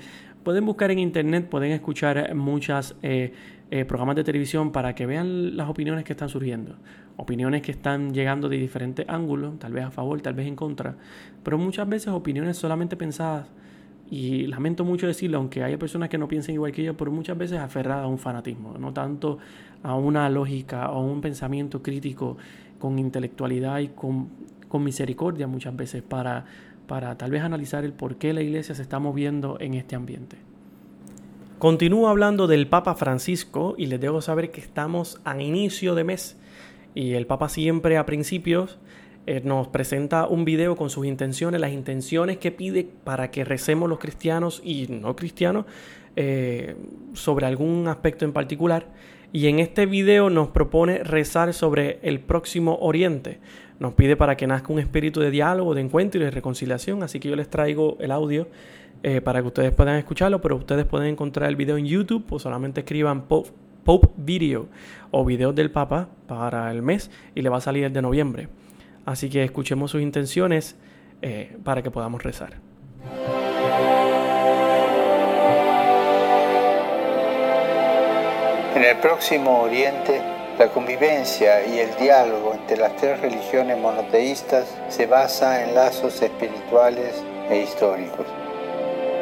pueden 0.47 0.65
buscar 0.65 0.89
en 0.91 0.99
internet, 0.99 1.49
pueden 1.49 1.73
escuchar 1.73 2.33
muchos 2.33 2.95
eh, 3.03 3.33
eh, 3.69 3.83
programas 3.83 4.15
de 4.15 4.23
televisión 4.23 4.71
para 4.71 4.95
que 4.95 5.05
vean 5.05 5.57
las 5.57 5.67
opiniones 5.67 6.05
que 6.05 6.13
están 6.13 6.29
surgiendo. 6.29 6.77
Opiniones 7.17 7.61
que 7.61 7.71
están 7.71 8.13
llegando 8.13 8.47
de 8.47 8.55
diferentes 8.55 9.05
ángulos, 9.09 9.59
tal 9.59 9.73
vez 9.73 9.83
a 9.83 9.91
favor, 9.91 10.21
tal 10.21 10.35
vez 10.35 10.47
en 10.47 10.55
contra, 10.55 10.95
pero 11.43 11.57
muchas 11.57 11.89
veces 11.89 12.13
opiniones 12.13 12.55
solamente 12.55 12.95
pensadas. 12.95 13.49
Y 14.09 14.47
lamento 14.47 14.85
mucho 14.85 15.05
decirlo, 15.05 15.39
aunque 15.39 15.63
haya 15.63 15.77
personas 15.77 16.07
que 16.07 16.17
no 16.17 16.29
piensen 16.29 16.55
igual 16.55 16.71
que 16.71 16.81
yo, 16.81 16.95
pero 16.95 17.11
muchas 17.11 17.37
veces 17.37 17.59
aferradas 17.59 18.05
a 18.05 18.07
un 18.07 18.17
fanatismo, 18.17 18.77
no 18.79 18.93
tanto 18.93 19.39
a 19.83 19.95
una 19.95 20.29
lógica 20.29 20.91
o 20.91 21.01
un 21.01 21.19
pensamiento 21.19 21.83
crítico 21.83 22.37
con 22.79 22.99
intelectualidad 22.99 23.79
y 23.79 23.89
con, 23.89 24.29
con 24.69 24.81
misericordia 24.81 25.45
muchas 25.45 25.75
veces 25.75 26.03
para 26.03 26.45
para 26.87 27.17
tal 27.17 27.31
vez 27.31 27.43
analizar 27.43 27.83
el 27.83 27.93
por 27.93 28.15
qué 28.15 28.33
la 28.33 28.41
iglesia 28.41 28.73
se 28.73 28.81
está 28.81 28.99
moviendo 28.99 29.57
en 29.59 29.73
este 29.73 29.95
ambiente. 29.95 30.37
Continúo 31.59 32.07
hablando 32.07 32.47
del 32.47 32.67
Papa 32.67 32.95
Francisco 32.95 33.75
y 33.77 33.87
les 33.87 33.99
debo 33.99 34.21
saber 34.21 34.51
que 34.51 34.61
estamos 34.61 35.19
a 35.25 35.41
inicio 35.41 35.95
de 35.95 36.03
mes 36.03 36.37
y 36.93 37.13
el 37.13 37.25
Papa 37.25 37.49
siempre 37.49 37.97
a 37.97 38.05
principios 38.05 38.79
eh, 39.25 39.41
nos 39.43 39.67
presenta 39.67 40.25
un 40.25 40.45
video 40.45 40.77
con 40.77 40.89
sus 40.89 41.05
intenciones, 41.05 41.59
las 41.59 41.73
intenciones 41.73 42.37
que 42.37 42.51
pide 42.51 42.87
para 43.03 43.29
que 43.29 43.43
recemos 43.43 43.89
los 43.89 43.99
cristianos 43.99 44.61
y 44.63 44.87
no 44.87 45.15
cristianos 45.15 45.65
eh, 46.15 46.75
sobre 47.13 47.45
algún 47.45 47.87
aspecto 47.87 48.23
en 48.23 48.33
particular. 48.33 48.87
y 49.33 49.47
en 49.47 49.59
este 49.59 49.85
video 49.85 50.29
nos 50.29 50.47
propone 50.49 51.03
rezar 51.03 51.53
sobre 51.53 51.99
el 52.03 52.21
próximo 52.21 52.77
Oriente. 52.79 53.39
Nos 53.79 53.93
pide 53.93 54.15
para 54.15 54.35
que 54.35 54.47
nazca 54.47 54.73
un 54.73 54.79
espíritu 54.79 55.19
de 55.19 55.29
diálogo, 55.29 55.75
de 55.75 55.81
encuentro 55.81 56.19
y 56.19 56.23
de 56.23 56.31
reconciliación, 56.31 57.03
así 57.03 57.19
que 57.19 57.29
yo 57.29 57.35
les 57.35 57.49
traigo 57.49 57.97
el 57.99 58.11
audio 58.11 58.47
eh, 59.03 59.21
para 59.21 59.41
que 59.41 59.47
ustedes 59.47 59.71
puedan 59.71 59.97
escucharlo, 59.97 60.41
pero 60.41 60.55
ustedes 60.55 60.85
pueden 60.85 61.09
encontrar 61.09 61.49
el 61.49 61.55
video 61.55 61.77
en 61.77 61.85
YouTube 61.85 62.25
o 62.31 62.39
solamente 62.39 62.81
escriban 62.81 63.27
Pope, 63.27 64.09
Video 64.17 64.67
o 65.11 65.23
videos 65.23 65.55
del 65.55 65.71
Papa 65.71 66.09
para 66.27 66.71
el 66.71 66.81
mes 66.81 67.11
y 67.35 67.41
le 67.41 67.49
va 67.49 67.57
a 67.57 67.61
salir 67.61 67.85
el 67.85 67.93
de 67.93 68.01
noviembre. 68.01 68.49
Así 69.05 69.29
que 69.29 69.43
escuchemos 69.43 69.91
sus 69.91 70.01
intenciones 70.01 70.75
eh, 71.21 71.55
para 71.63 71.81
que 71.81 71.91
podamos 71.91 72.21
rezar. 72.23 72.55
En 78.75 78.83
el 78.83 78.97
próximo 78.97 79.61
Oriente, 79.61 80.21
la 80.57 80.69
convivencia 80.69 81.63
y 81.67 81.79
el 81.79 81.95
diálogo 81.97 82.53
entre 82.53 82.77
las 82.77 82.95
tres 82.95 83.19
religiones 83.21 83.77
monoteístas 83.77 84.65
se 84.89 85.05
basa 85.05 85.63
en 85.63 85.75
lazos 85.75 86.19
espirituales 86.19 87.13
e 87.49 87.57
históricos. 87.57 88.25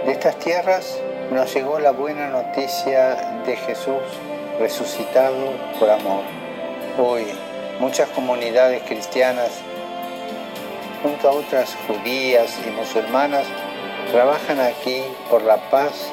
De 0.05 0.13
estas 0.13 0.37
tierras 0.39 0.97
nos 1.31 1.53
llegó 1.53 1.79
la 1.79 1.91
buena 1.91 2.29
noticia 2.29 3.41
de 3.45 3.57
Jesús 3.57 4.01
resucitado 4.59 5.51
por 5.77 5.89
amor. 5.89 6.23
Hoy 6.97 7.25
muchas 7.81 8.07
comunidades 8.09 8.83
cristianas, 8.83 9.51
junto 11.03 11.27
a 11.27 11.31
otras 11.33 11.75
judías 11.85 12.57
y 12.65 12.69
musulmanas, 12.69 13.45
trabajan 14.09 14.61
aquí 14.61 15.03
por 15.29 15.41
la 15.41 15.57
paz, 15.69 16.09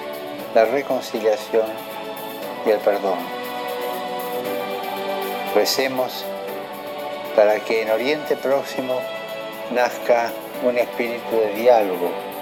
la 0.52 0.64
reconciliación 0.64 1.66
y 2.66 2.70
el 2.70 2.78
perdón. 2.78 3.41
Recemos 5.54 6.24
para 7.36 7.60
que 7.60 7.82
en 7.82 7.90
Oriente 7.90 8.36
Próximo 8.36 8.98
nazca 9.74 10.32
un 10.64 10.78
espíritu 10.78 11.36
de 11.36 11.54
diálogo 11.54 12.32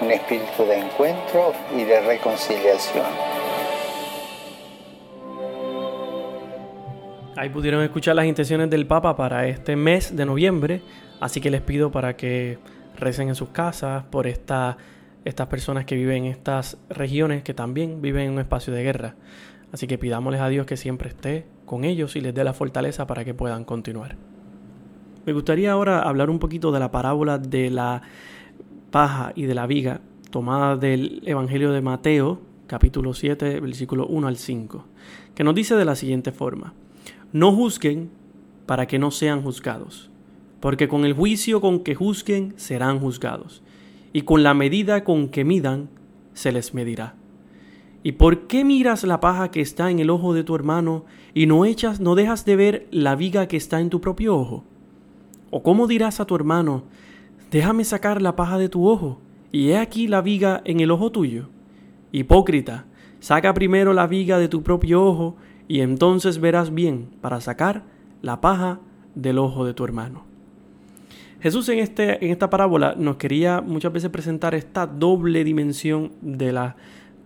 un 0.00 0.10
espíritu 0.10 0.64
de 0.64 0.78
encuentro 0.78 1.52
y 1.76 1.84
de 1.84 2.00
reconciliación. 2.00 3.06
Ahí 7.36 7.50
pudieron 7.50 7.82
escuchar 7.82 8.16
las 8.16 8.26
intenciones 8.26 8.70
del 8.70 8.86
Papa 8.86 9.16
para 9.16 9.46
este 9.46 9.76
mes 9.76 10.16
de 10.16 10.24
noviembre, 10.24 10.82
así 11.20 11.40
que 11.40 11.50
les 11.50 11.60
pido 11.60 11.90
para 11.90 12.16
que 12.16 12.58
recen 12.98 13.28
en 13.28 13.34
sus 13.34 13.50
casas 13.50 14.04
por 14.04 14.26
esta, 14.26 14.78
estas 15.24 15.46
personas 15.48 15.84
que 15.84 15.96
viven 15.96 16.24
en 16.24 16.32
estas 16.32 16.78
regiones 16.88 17.42
que 17.42 17.52
también 17.52 18.00
viven 18.00 18.26
en 18.26 18.32
un 18.32 18.38
espacio 18.38 18.72
de 18.72 18.82
guerra. 18.82 19.14
Así 19.72 19.86
que 19.86 19.98
pidámosles 19.98 20.40
a 20.40 20.48
Dios 20.48 20.66
que 20.66 20.76
siempre 20.76 21.08
esté 21.08 21.46
con 21.64 21.84
ellos 21.84 22.16
y 22.16 22.20
les 22.20 22.34
dé 22.34 22.44
la 22.44 22.54
fortaleza 22.54 23.06
para 23.06 23.24
que 23.24 23.34
puedan 23.34 23.64
continuar. 23.64 24.16
Me 25.26 25.32
gustaría 25.32 25.72
ahora 25.72 26.02
hablar 26.02 26.30
un 26.30 26.38
poquito 26.38 26.70
de 26.70 26.78
la 26.78 26.92
parábola 26.92 27.38
de 27.38 27.70
la 27.70 28.02
paja 28.90 29.32
y 29.34 29.42
de 29.42 29.54
la 29.54 29.66
viga, 29.66 30.00
tomada 30.30 30.76
del 30.76 31.22
Evangelio 31.26 31.72
de 31.72 31.80
Mateo, 31.80 32.40
capítulo 32.68 33.12
7, 33.12 33.60
versículo 33.60 34.06
1 34.06 34.28
al 34.28 34.36
5, 34.36 34.84
que 35.34 35.44
nos 35.44 35.54
dice 35.54 35.74
de 35.74 35.84
la 35.84 35.96
siguiente 35.96 36.30
forma, 36.30 36.74
no 37.32 37.52
juzguen 37.52 38.10
para 38.66 38.86
que 38.86 38.98
no 38.98 39.10
sean 39.10 39.42
juzgados, 39.42 40.10
porque 40.60 40.88
con 40.88 41.04
el 41.04 41.12
juicio 41.12 41.60
con 41.60 41.80
que 41.80 41.94
juzguen 41.94 42.54
serán 42.56 43.00
juzgados, 43.00 43.62
y 44.12 44.22
con 44.22 44.42
la 44.42 44.54
medida 44.54 45.04
con 45.04 45.28
que 45.28 45.44
midan 45.44 45.88
se 46.34 46.52
les 46.52 46.72
medirá. 46.72 47.14
¿Y 48.06 48.12
por 48.12 48.46
qué 48.46 48.64
miras 48.64 49.02
la 49.02 49.18
paja 49.18 49.50
que 49.50 49.60
está 49.60 49.90
en 49.90 49.98
el 49.98 50.10
ojo 50.10 50.32
de 50.32 50.44
tu 50.44 50.54
hermano 50.54 51.04
y 51.34 51.46
no 51.46 51.64
echas, 51.64 51.98
no 51.98 52.14
dejas 52.14 52.44
de 52.44 52.54
ver 52.54 52.86
la 52.92 53.16
viga 53.16 53.48
que 53.48 53.56
está 53.56 53.80
en 53.80 53.90
tu 53.90 54.00
propio 54.00 54.36
ojo? 54.36 54.62
¿O 55.50 55.64
cómo 55.64 55.88
dirás 55.88 56.20
a 56.20 56.24
tu 56.24 56.36
hermano, 56.36 56.84
déjame 57.50 57.82
sacar 57.82 58.22
la 58.22 58.36
paja 58.36 58.58
de 58.58 58.68
tu 58.68 58.88
ojo, 58.88 59.18
y 59.50 59.70
he 59.70 59.78
aquí 59.78 60.06
la 60.06 60.20
viga 60.20 60.62
en 60.64 60.78
el 60.78 60.92
ojo 60.92 61.10
tuyo. 61.10 61.48
Hipócrita, 62.12 62.84
saca 63.18 63.52
primero 63.54 63.92
la 63.92 64.06
viga 64.06 64.38
de 64.38 64.46
tu 64.46 64.62
propio 64.62 65.02
ojo, 65.02 65.34
y 65.66 65.80
entonces 65.80 66.38
verás 66.38 66.72
bien 66.72 67.08
para 67.20 67.40
sacar 67.40 67.82
la 68.22 68.40
paja 68.40 68.78
del 69.16 69.36
ojo 69.38 69.64
de 69.64 69.74
tu 69.74 69.82
hermano. 69.82 70.22
Jesús 71.40 71.68
en, 71.70 71.80
este, 71.80 72.24
en 72.24 72.30
esta 72.30 72.50
parábola 72.50 72.94
nos 72.96 73.16
quería 73.16 73.60
muchas 73.60 73.92
veces 73.92 74.10
presentar 74.10 74.54
esta 74.54 74.86
doble 74.86 75.42
dimensión 75.42 76.12
de 76.20 76.52
las 76.52 76.76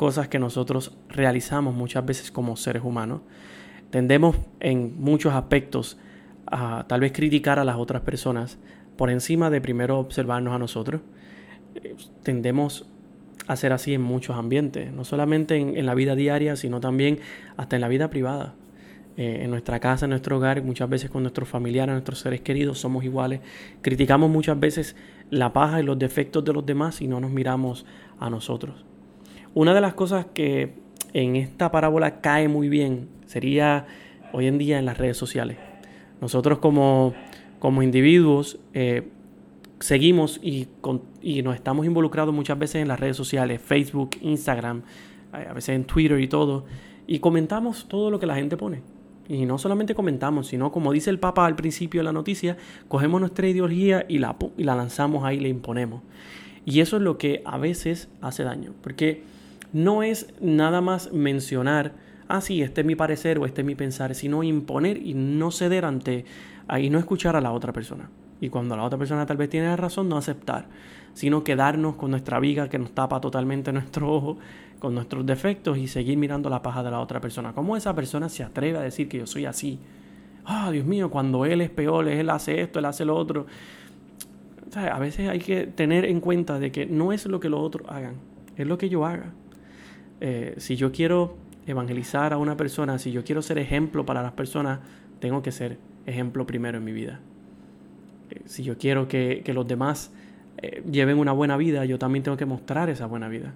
cosas 0.01 0.29
que 0.29 0.39
nosotros 0.39 0.97
realizamos 1.11 1.75
muchas 1.75 2.07
veces 2.07 2.31
como 2.31 2.57
seres 2.57 2.83
humanos. 2.83 3.21
Tendemos 3.91 4.35
en 4.59 4.99
muchos 4.99 5.35
aspectos 5.35 5.99
a 6.47 6.87
tal 6.89 7.01
vez 7.01 7.13
criticar 7.13 7.59
a 7.59 7.65
las 7.65 7.77
otras 7.77 8.01
personas, 8.01 8.57
por 8.97 9.11
encima 9.11 9.51
de 9.51 9.61
primero 9.61 9.99
observarnos 9.99 10.55
a 10.55 10.59
nosotros. 10.59 11.03
Tendemos 12.23 12.87
a 13.47 13.57
ser 13.57 13.75
así 13.75 13.93
en 13.93 14.01
muchos 14.01 14.39
ambientes, 14.39 14.91
no 14.91 15.05
solamente 15.05 15.57
en, 15.57 15.85
la 15.85 15.95
vida 15.95 16.15
diaria, 16.15 16.57
sino 16.57 16.81
también 16.81 17.19
hasta 17.59 17.77
en 17.77 17.83
la 17.83 17.89
vida 17.89 18.09
privada. 18.09 18.55
Eh, 19.19 19.41
en 19.43 19.51
nuestra 19.51 19.81
casa, 19.81 20.07
en 20.07 20.11
nuestro 20.13 20.39
hogar, 20.39 20.63
muchas 20.63 20.89
veces 20.89 21.11
con 21.11 21.25
nuestros 21.25 21.47
familiares, 21.47 21.93
nuestros 21.93 22.21
seres 22.21 22.41
queridos, 22.41 22.79
somos 22.79 23.05
iguales. 23.05 23.41
Criticamos 23.83 24.31
muchas 24.31 24.59
veces 24.59 24.97
la 25.29 25.53
paja 25.53 25.79
y 25.79 25.83
los 25.83 25.99
defectos 25.99 26.43
de 26.43 26.55
los 26.55 26.65
demás 26.65 27.03
y 27.03 27.07
no 27.07 27.21
nos 27.21 27.31
miramos 27.31 27.85
a 28.19 28.31
nosotros. 28.31 28.87
Una 29.55 29.75
de 29.75 29.81
las 29.81 29.95
cosas 29.95 30.27
que 30.33 30.75
en 31.13 31.37
esta 31.37 31.71
parábola 31.71 32.21
cae 32.21 32.49
muy 32.49 32.69
bien 32.69 33.09
sería 33.27 33.87
hoy 34.33 34.47
en 34.47 34.59
día 34.59 34.79
en 34.79 34.85
las 34.85 34.99
redes 34.99 35.17
sociales. 35.17 35.59
Nosotros 36.21 36.59
como 36.59 37.15
como 37.61 37.83
individuos 37.83 38.59
eh, 38.75 39.07
seguimos 39.79 40.41
y, 40.43 40.67
nos 41.45 41.55
estamos 41.55 41.87
involucrados 41.87 42.35
muchas 42.35 42.59
veces 42.59 42.83
en 42.83 42.89
las 42.89 42.99
redes 42.99 43.17
sociales, 43.17 43.61
Facebook, 43.63 44.11
Instagram, 44.23 44.83
a 45.31 45.53
veces 45.53 45.77
en 45.77 45.85
Twitter 45.85 46.19
y 46.19 46.27
todo, 46.27 46.65
y 47.07 47.21
comentamos 47.21 47.87
todo 47.87 48.11
lo 48.11 48.19
que 48.19 48.27
la 48.27 48.35
gente 48.35 48.57
pone. 48.57 48.83
Y 49.29 49.47
no 49.47 49.59
solamente 49.59 49.95
comentamos, 49.95 50.49
sino 50.49 50.73
como 50.73 50.91
dice 50.91 51.11
el 51.11 51.21
Papa 51.21 51.47
al 51.47 51.55
principio 51.55 52.01
de 52.01 52.05
la 52.05 52.13
noticia, 52.13 52.57
cogemos 52.89 53.21
nuestra 53.21 53.47
ideología 53.47 54.05
y 54.09 54.19
la, 54.19 54.37
y 54.57 54.65
la 54.65 54.75
lanzamos 54.75 55.25
ahí, 55.25 55.39
la 55.39 55.49
imponemos. 55.49 56.03
Y 56.65 56.81
eso 56.81 56.97
es 56.97 57.03
lo 57.03 57.17
que 57.17 57.43
a 57.45 57.59
veces 57.59 58.09
hace 58.23 58.43
daño, 58.43 58.73
porque 58.83 59.23
no 59.73 60.03
es 60.03 60.33
nada 60.41 60.81
más 60.81 61.13
mencionar, 61.13 61.93
ah, 62.29 62.41
sí, 62.41 62.63
este 62.63 62.81
es 62.81 62.87
mi 62.87 62.95
parecer 62.95 63.39
o 63.39 63.47
este 63.47 63.63
es 63.63 63.67
mi 63.67 63.75
pensar, 63.75 64.15
sino 64.15 64.43
imponer 64.43 64.97
y 64.97 65.15
no 65.15 65.51
ceder 65.51 65.85
ante, 65.85 66.25
y 66.79 66.91
no 66.91 66.99
escuchar 66.99 67.37
a 67.37 67.41
la 67.41 67.53
otra 67.53 67.73
persona. 67.73 68.11
Y 68.41 68.49
cuando 68.49 68.77
la 68.77 68.85
otra 68.85 68.99
persona 68.99 69.27
tal 69.27 69.37
vez 69.37 69.51
tiene 69.51 69.77
razón, 69.77 70.09
no 70.09 70.17
aceptar, 70.17 70.67
sino 71.13 71.45
quedarnos 71.45 71.97
con 71.97 72.11
nuestra 72.11 72.41
viga 72.41 72.69
que 72.69 72.79
nos 72.79 72.93
tapa 72.93 73.21
totalmente 73.21 73.73
nuestro 73.73 74.13
ojo, 74.13 74.39
con 74.79 74.95
nuestros 74.95 75.27
defectos 75.27 75.77
y 75.77 75.89
seguir 75.89 76.17
mirando 76.17 76.49
la 76.49 76.63
paja 76.63 76.83
de 76.83 76.91
la 76.91 77.01
otra 77.01 77.21
persona. 77.21 77.53
¿Cómo 77.53 77.77
esa 77.77 77.95
persona 77.95 78.29
se 78.29 78.43
atreve 78.43 78.79
a 78.79 78.83
decir 78.83 79.09
que 79.09 79.19
yo 79.19 79.27
soy 79.27 79.45
así? 79.45 79.79
Ah, 80.45 80.71
Dios 80.71 80.87
mío, 80.87 81.11
cuando 81.11 81.45
él 81.45 81.61
es 81.61 81.71
peor, 81.71 82.09
él 82.09 82.31
hace 82.31 82.63
esto, 82.63 82.79
él 82.79 82.87
hace 82.87 83.05
lo 83.05 83.15
otro. 83.15 83.47
a 84.75 84.99
veces 84.99 85.29
hay 85.29 85.39
que 85.39 85.67
tener 85.67 86.07
en 86.07 86.21
cuenta 86.21 86.59
de 86.59 86.73
que 86.73 86.87
no 86.87 87.13
es 87.13 87.27
lo 87.27 87.41
que 87.41 87.51
los 87.51 87.61
otros 87.61 87.87
hagan, 87.91 88.15
es 88.57 88.67
lo 88.67 88.79
que 88.79 88.89
yo 88.89 89.05
haga. 89.05 89.35
Eh, 90.21 90.55
si 90.59 90.77
yo 90.77 90.93
quiero 90.93 91.37
evangelizar 91.67 92.33
a 92.33 92.39
una 92.39 92.57
persona, 92.57 92.99
si 92.99 93.13
yo 93.13 93.25
quiero 93.25 93.43
ser 93.43 93.59
ejemplo 93.59 94.05
para 94.05 94.23
las 94.23 94.33
personas, 94.33 94.81
tengo 95.19 95.43
que 95.43 95.53
ser 95.53 95.79
ejemplo 96.07 96.47
primero 96.47 96.79
en 96.79 96.85
mi 96.85 96.93
vida. 96.93 97.21
Eh, 98.31 98.43
si 98.45 98.63
yo 98.63 98.77
quiero 98.77 99.09
que, 99.09 99.43
los 99.55 99.67
demás 99.67 100.13
eh, 100.59 100.83
lleven 100.91 101.19
una 101.19 101.33
buena 101.33 101.57
vida, 101.57 101.85
yo 101.85 101.99
también 101.99 102.23
tengo 102.23 102.37
que 102.37 102.47
mostrar 102.47 102.91
esa 102.91 103.07
buena 103.07 103.29
vida. 103.29 103.55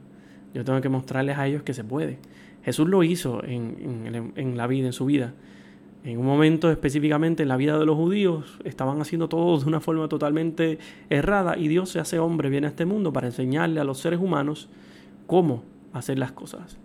Yo 0.55 0.65
tengo 0.65 0.81
que 0.81 0.89
mostrarles 0.89 1.37
a 1.39 1.47
ellos 1.47 1.63
que 1.63 1.75
se 1.75 1.85
puede. 1.85 2.19
Jesús 2.65 2.89
lo 2.89 3.03
hizo 3.03 3.45
en, 3.45 4.33
en 4.37 4.57
la 4.57 4.67
vida, 4.67 4.87
en 4.87 4.93
su 4.93 5.05
vida. 5.05 5.35
En 6.05 6.19
un 6.19 6.27
momento 6.27 6.71
específicamente 6.71 7.43
en 7.43 7.49
la 7.49 7.57
vida 7.57 7.79
de 7.79 7.87
los 7.87 7.97
judíos 7.97 8.59
estaban 8.65 9.01
haciendo 9.01 9.29
todo 9.29 9.59
de 9.59 9.67
una 9.67 9.81
forma 9.81 10.07
totalmente 10.09 10.79
errada 11.09 11.57
y 11.57 11.69
Dios 11.69 11.89
se 11.89 11.99
hace 11.99 12.19
hombre, 12.19 12.51
viene 12.51 12.67
a 12.67 12.71
este 12.71 12.85
mundo 12.85 13.13
para 13.13 13.27
enseñarle 13.27 13.81
a 13.81 13.85
los 13.85 13.99
seres 13.99 14.21
humanos 14.21 14.69
cómo 15.27 15.63
hacer 15.95 16.19
las 16.19 16.33
cosas. 16.33 16.77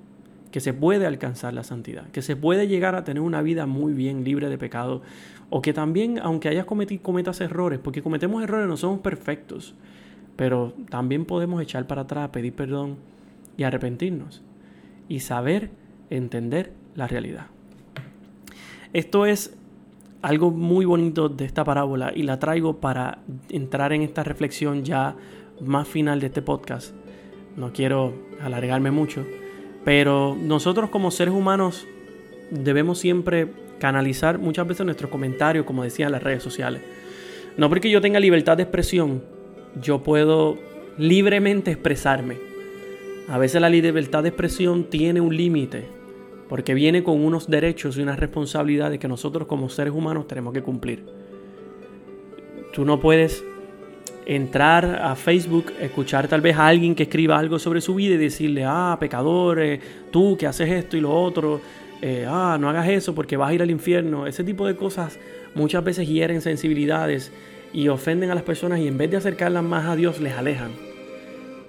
Que 0.51 0.62
se 0.62 0.74
puede 0.74 1.06
alcanzar 1.06 1.54
la 1.54 1.63
santidad, 1.63 2.08
que 2.10 2.22
se 2.22 2.36
puede 2.36 2.68
llegar 2.68 2.96
a 2.96 3.04
tener 3.04 3.22
una 3.22 3.42
vida 3.42 3.66
muy 3.66 3.94
bien 3.94 4.24
libre 4.24 4.50
de 4.50 4.58
pecado, 4.58 5.01
o 5.50 5.62
que 5.62 5.74
también, 5.74 6.20
aunque 6.24 6.48
hayas 6.48 6.66
cometido, 6.66 7.04
cometas 7.04 7.42
errores, 7.42 7.80
porque 7.80 8.01
cometemos 8.01 8.42
errores, 8.42 8.68
no 8.68 8.78
somos 8.78 9.01
perfectos, 9.01 9.75
pero 10.36 10.74
también 10.89 11.25
podemos 11.25 11.62
echar 11.62 11.86
para 11.86 12.04
atrás, 12.04 12.30
pedir 12.30 12.54
perdón 12.54 12.96
y 13.58 13.63
arrepentirnos, 13.63 14.42
y 15.08 15.20
saber 15.20 15.70
entender 16.10 16.74
la 16.96 17.08
realidad. 17.08 17.48
Esto 18.92 19.28
es 19.28 19.56
algo 20.22 20.50
muy 20.50 20.86
bonito 20.86 21.30
de 21.30 21.46
esta 21.46 21.63
parábola 21.63 22.12
y 22.16 22.24
la 22.24 22.39
traigo 22.39 22.78
para 22.78 23.20
entrar 23.50 23.94
en 23.94 24.01
esta 24.01 24.24
reflexión 24.24 24.84
ya 24.84 25.16
más 25.62 25.88
final 25.88 26.20
de 26.20 26.28
este 26.28 26.42
podcast. 26.42 26.99
No 27.56 27.74
quiero 27.74 28.13
alargarme 28.41 28.91
mucho, 28.91 29.25
pero 29.84 30.38
nosotros 30.39 30.89
como 30.89 31.12
seres 31.12 31.34
humanos 31.34 31.88
debemos 32.51 33.00
siempre 33.00 33.48
canalizar 33.79 34.39
muchas 34.39 34.68
veces 34.68 34.86
nuestros 34.86 35.10
comentarios, 35.10 35.65
como 35.65 35.84
decían 35.84 36.12
las 36.12 36.24
redes 36.24 36.44
sociales. 36.44 36.82
No 37.58 37.70
porque 37.70 37.89
yo 37.89 38.01
tenga 38.01 38.20
libertad 38.20 38.58
de 38.58 38.63
expresión, 38.63 39.24
yo 39.82 40.03
puedo 40.03 40.58
libremente 40.98 41.72
expresarme. 41.72 42.38
A 43.27 43.38
veces 43.38 43.62
la 43.62 43.70
libertad 43.70 44.24
de 44.24 44.29
expresión 44.29 44.86
tiene 44.86 45.22
un 45.22 45.36
límite, 45.36 45.86
porque 46.48 46.74
viene 46.74 47.03
con 47.03 47.24
unos 47.24 47.48
derechos 47.48 47.98
y 47.98 48.01
unas 48.01 48.20
responsabilidades 48.20 49.00
que 49.00 49.08
nosotros 49.08 49.48
como 49.48 49.70
seres 49.70 49.94
humanos 49.94 50.27
tenemos 50.27 50.53
que 50.53 50.63
cumplir. 50.63 51.06
Tú 52.74 52.86
no 52.86 53.00
puedes 53.00 53.44
entrar 54.29 55.01
a 55.01 55.15
Facebook, 55.15 55.74
escuchar 55.81 56.27
tal 56.27 56.39
vez 56.39 56.55
a 56.55 56.67
alguien 56.67 56.93
que 56.93 57.03
escriba 57.03 57.39
algo 57.39 57.57
sobre 57.57 57.81
su 57.81 57.95
vida 57.95 58.13
y 58.13 58.17
decirle, 58.17 58.63
ah, 58.63 58.95
pecador, 59.00 59.59
eh, 59.59 59.79
tú 60.12 60.38
que 60.38 60.45
haces 60.45 60.69
esto 60.69 60.95
y 60.95 61.01
lo 61.01 61.12
otro, 61.12 61.59
eh, 62.00 62.27
ah, 62.29 62.55
no 62.62 62.69
hagas 62.69 62.88
eso 62.89 63.15
porque 63.15 63.38
vas 63.38 63.50
a 63.50 63.53
ir 63.55 63.63
al 63.63 63.71
infierno. 63.71 64.27
Ese 64.27 64.43
tipo 64.43 64.67
de 64.67 64.75
cosas 64.75 65.17
muchas 65.55 65.83
veces 65.83 66.07
hieren 66.07 66.41
sensibilidades 66.41 67.31
y 67.74 67.88
ofenden 67.88 68.29
a 68.29 68.36
las 68.36 68.43
personas 68.43 68.79
y 68.79 68.88
en 68.88 69.00
vez 69.00 69.09
de 69.09 69.17
acercarlas 69.17 69.63
más 69.63 69.88
a 69.88 69.95
Dios 69.95 70.21
les 70.21 70.33
alejan. 70.33 70.74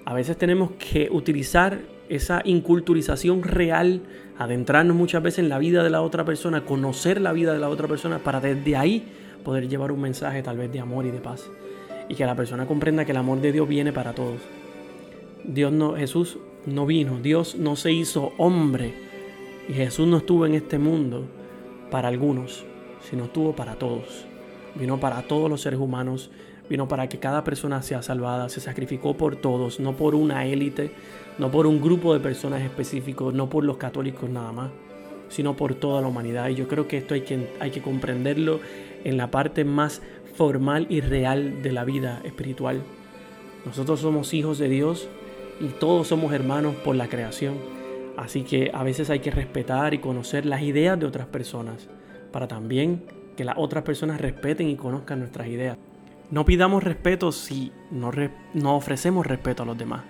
A 0.05 0.13
veces 0.13 0.37
tenemos 0.37 0.69
que 0.73 1.09
utilizar 1.11 1.79
esa 2.09 2.43
inculturización 2.45 3.41
real, 3.41 4.01
adentrarnos 4.37 4.95
muchas 4.95 5.23
veces 5.23 5.39
en 5.39 5.49
la 5.49 5.57
vida 5.57 5.83
de 5.83 5.89
la 5.89 6.01
otra 6.01 6.25
persona, 6.25 6.63
conocer 6.63 7.21
la 7.21 7.33
vida 7.33 7.53
de 7.53 7.59
la 7.59 7.69
otra 7.69 7.87
persona 7.87 8.19
para 8.19 8.39
desde 8.39 8.75
ahí 8.75 9.03
poder 9.43 9.67
llevar 9.67 9.91
un 9.91 10.01
mensaje 10.01 10.43
tal 10.43 10.57
vez 10.59 10.71
de 10.71 10.79
amor 10.79 11.07
y 11.07 11.09
de 11.09 11.21
paz 11.21 11.49
y 12.11 12.15
que 12.15 12.25
la 12.25 12.35
persona 12.35 12.65
comprenda 12.65 13.05
que 13.05 13.11
el 13.11 13.17
amor 13.17 13.39
de 13.39 13.53
Dios 13.53 13.69
viene 13.69 13.93
para 13.93 14.11
todos. 14.11 14.41
Dios 15.45 15.71
no, 15.71 15.95
Jesús 15.95 16.39
no 16.65 16.85
vino, 16.85 17.19
Dios 17.21 17.55
no 17.55 17.77
se 17.77 17.93
hizo 17.93 18.33
hombre 18.37 18.93
y 19.69 19.73
Jesús 19.73 20.07
no 20.07 20.17
estuvo 20.17 20.45
en 20.45 20.55
este 20.55 20.77
mundo 20.77 21.23
para 21.89 22.09
algunos, 22.09 22.65
sino 23.09 23.23
estuvo 23.23 23.55
para 23.55 23.75
todos. 23.75 24.25
Vino 24.75 24.99
para 24.99 25.21
todos 25.21 25.49
los 25.49 25.61
seres 25.61 25.79
humanos, 25.79 26.31
vino 26.69 26.89
para 26.89 27.07
que 27.07 27.17
cada 27.17 27.45
persona 27.45 27.81
sea 27.81 28.01
salvada, 28.01 28.49
se 28.49 28.59
sacrificó 28.59 29.15
por 29.15 29.37
todos, 29.37 29.79
no 29.79 29.95
por 29.95 30.13
una 30.13 30.45
élite, 30.45 30.91
no 31.37 31.49
por 31.49 31.65
un 31.65 31.81
grupo 31.81 32.13
de 32.13 32.19
personas 32.19 32.61
específicos, 32.61 33.33
no 33.33 33.49
por 33.49 33.63
los 33.63 33.77
católicos 33.77 34.29
nada 34.29 34.51
más, 34.51 34.71
sino 35.29 35.55
por 35.55 35.75
toda 35.75 36.01
la 36.01 36.09
humanidad. 36.09 36.49
Y 36.49 36.55
yo 36.55 36.67
creo 36.67 36.89
que 36.89 36.97
esto 36.97 37.13
hay 37.13 37.21
que, 37.21 37.47
hay 37.61 37.71
que 37.71 37.81
comprenderlo 37.81 38.59
en 39.05 39.15
la 39.15 39.31
parte 39.31 39.63
más 39.63 40.01
formal 40.33 40.87
y 40.89 41.01
real 41.01 41.61
de 41.61 41.71
la 41.71 41.85
vida 41.85 42.21
espiritual. 42.23 42.81
Nosotros 43.65 43.99
somos 43.99 44.33
hijos 44.33 44.57
de 44.57 44.69
Dios 44.69 45.07
y 45.59 45.67
todos 45.67 46.07
somos 46.07 46.33
hermanos 46.33 46.75
por 46.75 46.95
la 46.95 47.07
creación. 47.07 47.55
Así 48.17 48.43
que 48.43 48.71
a 48.73 48.83
veces 48.83 49.09
hay 49.09 49.19
que 49.19 49.31
respetar 49.31 49.93
y 49.93 49.99
conocer 49.99 50.45
las 50.45 50.61
ideas 50.61 50.99
de 50.99 51.05
otras 51.05 51.27
personas 51.27 51.87
para 52.31 52.47
también 52.47 53.03
que 53.35 53.45
las 53.45 53.55
otras 53.57 53.83
personas 53.83 54.19
respeten 54.19 54.69
y 54.69 54.75
conozcan 54.75 55.19
nuestras 55.19 55.47
ideas. 55.47 55.77
No 56.29 56.45
pidamos 56.45 56.83
respeto 56.83 57.31
si 57.31 57.71
no, 57.91 58.11
no 58.53 58.75
ofrecemos 58.75 59.25
respeto 59.25 59.63
a 59.63 59.65
los 59.65 59.77
demás. 59.77 60.03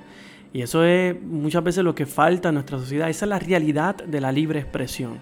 Y 0.54 0.62
eso 0.62 0.84
es 0.84 1.20
muchas 1.22 1.63
veces 1.63 1.84
lo 1.84 1.96
que 1.96 2.06
falta 2.06 2.50
en 2.50 2.56
nuestra 2.56 2.78
sociedad. 2.78 3.10
Esa 3.10 3.25
es 3.25 3.30
la 3.30 3.40
realidad 3.40 3.96
de 3.96 4.22
la 4.22 4.32
libre 4.32 4.60
expresión. 4.60 5.20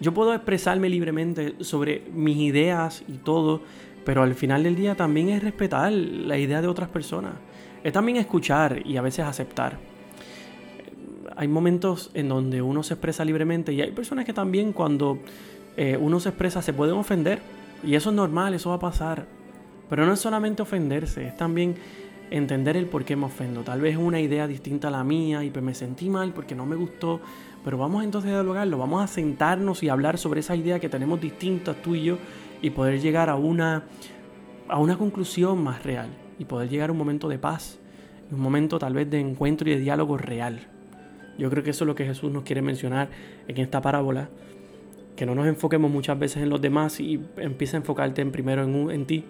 Yo 0.00 0.12
puedo 0.12 0.34
expresarme 0.34 0.88
libremente 0.88 1.54
sobre 1.60 2.02
mis 2.12 2.36
ideas 2.36 3.02
y 3.08 3.14
todo, 3.14 3.62
pero 4.06 4.22
al 4.22 4.36
final 4.36 4.62
del 4.62 4.76
día 4.76 4.94
también 4.94 5.30
es 5.30 5.42
respetar 5.42 5.90
la 5.90 6.38
idea 6.38 6.62
de 6.62 6.68
otras 6.68 6.88
personas. 6.88 7.32
Es 7.82 7.92
también 7.92 8.18
escuchar 8.18 8.86
y 8.86 8.96
a 8.96 9.02
veces 9.02 9.24
aceptar. 9.24 9.78
Hay 11.34 11.48
momentos 11.48 12.12
en 12.14 12.28
donde 12.28 12.62
uno 12.62 12.84
se 12.84 12.94
expresa 12.94 13.24
libremente 13.24 13.72
y 13.72 13.82
hay 13.82 13.90
personas 13.90 14.24
que 14.24 14.32
también 14.32 14.72
cuando 14.72 15.18
eh, 15.76 15.98
uno 16.00 16.20
se 16.20 16.28
expresa 16.28 16.62
se 16.62 16.72
pueden 16.72 16.94
ofender. 16.94 17.40
Y 17.82 17.96
eso 17.96 18.10
es 18.10 18.16
normal, 18.16 18.54
eso 18.54 18.70
va 18.70 18.76
a 18.76 18.78
pasar. 18.78 19.26
Pero 19.90 20.06
no 20.06 20.12
es 20.12 20.20
solamente 20.20 20.62
ofenderse, 20.62 21.26
es 21.26 21.36
también 21.36 21.74
entender 22.30 22.76
el 22.76 22.86
por 22.86 23.04
qué 23.04 23.16
me 23.16 23.26
ofendo. 23.26 23.62
Tal 23.62 23.80
vez 23.80 23.96
una 23.96 24.20
idea 24.20 24.46
distinta 24.46 24.86
a 24.86 24.92
la 24.92 25.02
mía 25.02 25.42
y 25.42 25.50
pues 25.50 25.64
me 25.64 25.74
sentí 25.74 26.08
mal 26.08 26.32
porque 26.32 26.54
no 26.54 26.64
me 26.64 26.76
gustó. 26.76 27.20
Pero 27.64 27.76
vamos 27.76 28.04
entonces 28.04 28.30
a 28.30 28.34
dialogarlo, 28.34 28.78
vamos 28.78 29.02
a 29.02 29.08
sentarnos 29.08 29.82
y 29.82 29.88
hablar 29.88 30.16
sobre 30.16 30.38
esa 30.38 30.54
idea 30.54 30.78
que 30.78 30.88
tenemos 30.88 31.20
distintas 31.20 31.74
tú 31.82 31.96
y 31.96 32.04
yo 32.04 32.18
y 32.62 32.70
poder 32.70 33.00
llegar 33.00 33.28
a 33.30 33.36
una, 33.36 33.84
a 34.68 34.78
una 34.78 34.96
conclusión 34.96 35.62
más 35.62 35.82
real 35.84 36.08
y 36.38 36.44
poder 36.44 36.68
llegar 36.68 36.90
a 36.90 36.92
un 36.92 36.98
momento 36.98 37.28
de 37.28 37.38
paz, 37.38 37.78
un 38.30 38.40
momento 38.40 38.78
tal 38.78 38.94
vez 38.94 39.10
de 39.10 39.20
encuentro 39.20 39.68
y 39.68 39.74
de 39.74 39.80
diálogo 39.80 40.16
real. 40.16 40.60
Yo 41.38 41.50
creo 41.50 41.62
que 41.62 41.70
eso 41.70 41.84
es 41.84 41.86
lo 41.86 41.94
que 41.94 42.04
Jesús 42.04 42.32
nos 42.32 42.44
quiere 42.44 42.62
mencionar 42.62 43.08
en 43.46 43.58
esta 43.58 43.80
parábola, 43.80 44.28
que 45.16 45.26
no 45.26 45.34
nos 45.34 45.46
enfoquemos 45.46 45.90
muchas 45.90 46.18
veces 46.18 46.42
en 46.42 46.50
los 46.50 46.60
demás 46.60 47.00
y 47.00 47.20
empieza 47.36 47.76
a 47.76 47.80
enfocarte 47.80 48.22
en 48.22 48.32
primero 48.32 48.64
en, 48.64 48.90
en 48.90 49.06
ti 49.06 49.24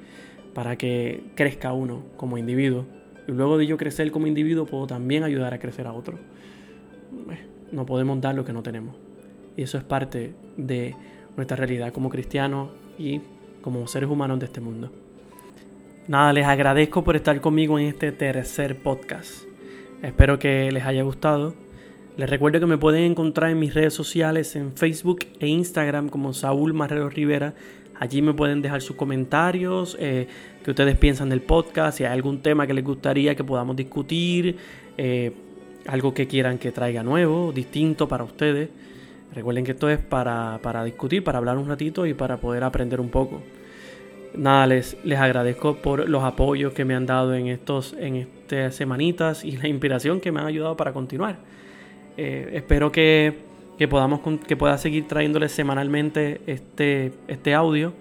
para 0.54 0.76
que 0.76 1.24
crezca 1.34 1.72
uno 1.72 2.02
como 2.16 2.38
individuo. 2.38 2.86
Y 3.28 3.32
luego 3.32 3.58
de 3.58 3.66
yo 3.66 3.76
crecer 3.76 4.10
como 4.10 4.26
individuo 4.26 4.66
puedo 4.66 4.86
también 4.86 5.24
ayudar 5.24 5.52
a 5.52 5.58
crecer 5.58 5.86
a 5.86 5.92
otro. 5.92 6.18
No 7.72 7.86
podemos 7.86 8.20
dar 8.20 8.34
lo 8.34 8.44
que 8.44 8.52
no 8.52 8.62
tenemos. 8.62 8.96
Y 9.56 9.62
eso 9.62 9.78
es 9.78 9.84
parte 9.84 10.34
de 10.56 10.94
nuestra 11.36 11.56
realidad 11.56 11.92
como 11.92 12.08
cristianos 12.08 12.70
y 12.98 13.20
como 13.62 13.86
seres 13.86 14.08
humanos 14.08 14.38
de 14.38 14.46
este 14.46 14.60
mundo. 14.60 14.90
Nada, 16.08 16.32
les 16.32 16.46
agradezco 16.46 17.02
por 17.02 17.16
estar 17.16 17.40
conmigo 17.40 17.78
en 17.78 17.86
este 17.86 18.12
tercer 18.12 18.76
podcast. 18.76 19.42
Espero 20.02 20.38
que 20.38 20.70
les 20.70 20.84
haya 20.84 21.02
gustado. 21.02 21.54
Les 22.16 22.30
recuerdo 22.30 22.60
que 22.60 22.66
me 22.66 22.78
pueden 22.78 23.02
encontrar 23.02 23.50
en 23.50 23.58
mis 23.58 23.74
redes 23.74 23.92
sociales 23.92 24.54
en 24.56 24.72
Facebook 24.72 25.26
e 25.40 25.48
Instagram 25.48 26.08
como 26.08 26.32
Saúl 26.32 26.74
Marrero 26.74 27.10
Rivera. 27.10 27.54
Allí 27.98 28.22
me 28.22 28.32
pueden 28.34 28.62
dejar 28.62 28.82
sus 28.82 28.94
comentarios, 28.96 29.96
eh, 29.98 30.28
que 30.62 30.70
ustedes 30.70 30.96
piensan 30.96 31.28
del 31.28 31.40
podcast, 31.40 31.98
si 31.98 32.04
hay 32.04 32.12
algún 32.12 32.40
tema 32.40 32.66
que 32.66 32.74
les 32.74 32.84
gustaría 32.84 33.34
que 33.34 33.42
podamos 33.42 33.74
discutir, 33.74 34.56
eh, 34.96 35.32
algo 35.86 36.14
que 36.14 36.26
quieran 36.26 36.58
que 36.58 36.72
traiga 36.72 37.02
nuevo, 37.02 37.52
distinto 37.52 38.06
para 38.06 38.24
ustedes. 38.24 38.68
Recuerden 39.36 39.64
que 39.64 39.72
esto 39.72 39.90
es 39.90 39.98
para, 39.98 40.82
discutir, 40.82 41.22
para 41.22 41.36
hablar 41.36 41.58
un 41.58 41.68
ratito 41.68 42.06
y 42.06 42.14
para 42.14 42.38
poder 42.38 42.64
aprender 42.64 43.02
un 43.02 43.10
poco. 43.10 43.42
Nada, 44.34 44.66
les, 44.66 44.96
les 45.04 45.18
agradezco 45.18 45.76
por 45.76 46.08
los 46.08 46.24
apoyos 46.24 46.72
que 46.72 46.86
me 46.86 46.94
han 46.94 47.04
dado 47.04 47.34
en, 47.34 47.48
estos, 47.48 47.94
en 48.00 48.16
estas 48.16 48.74
semanitas 48.74 49.44
y 49.44 49.58
la 49.58 49.68
inspiración 49.68 50.22
que 50.22 50.32
me 50.32 50.40
han 50.40 50.46
ayudado 50.46 50.74
para 50.78 50.94
continuar. 50.94 51.36
Eh, 52.16 52.52
espero 52.54 52.90
que, 52.90 53.36
podamos, 53.90 54.20
que 54.46 54.56
pueda 54.56 54.78
seguir 54.78 55.06
trayéndoles 55.06 55.52
semanalmente 55.52 56.40
este, 56.46 57.12
este 57.28 57.52
audio. 57.52 57.92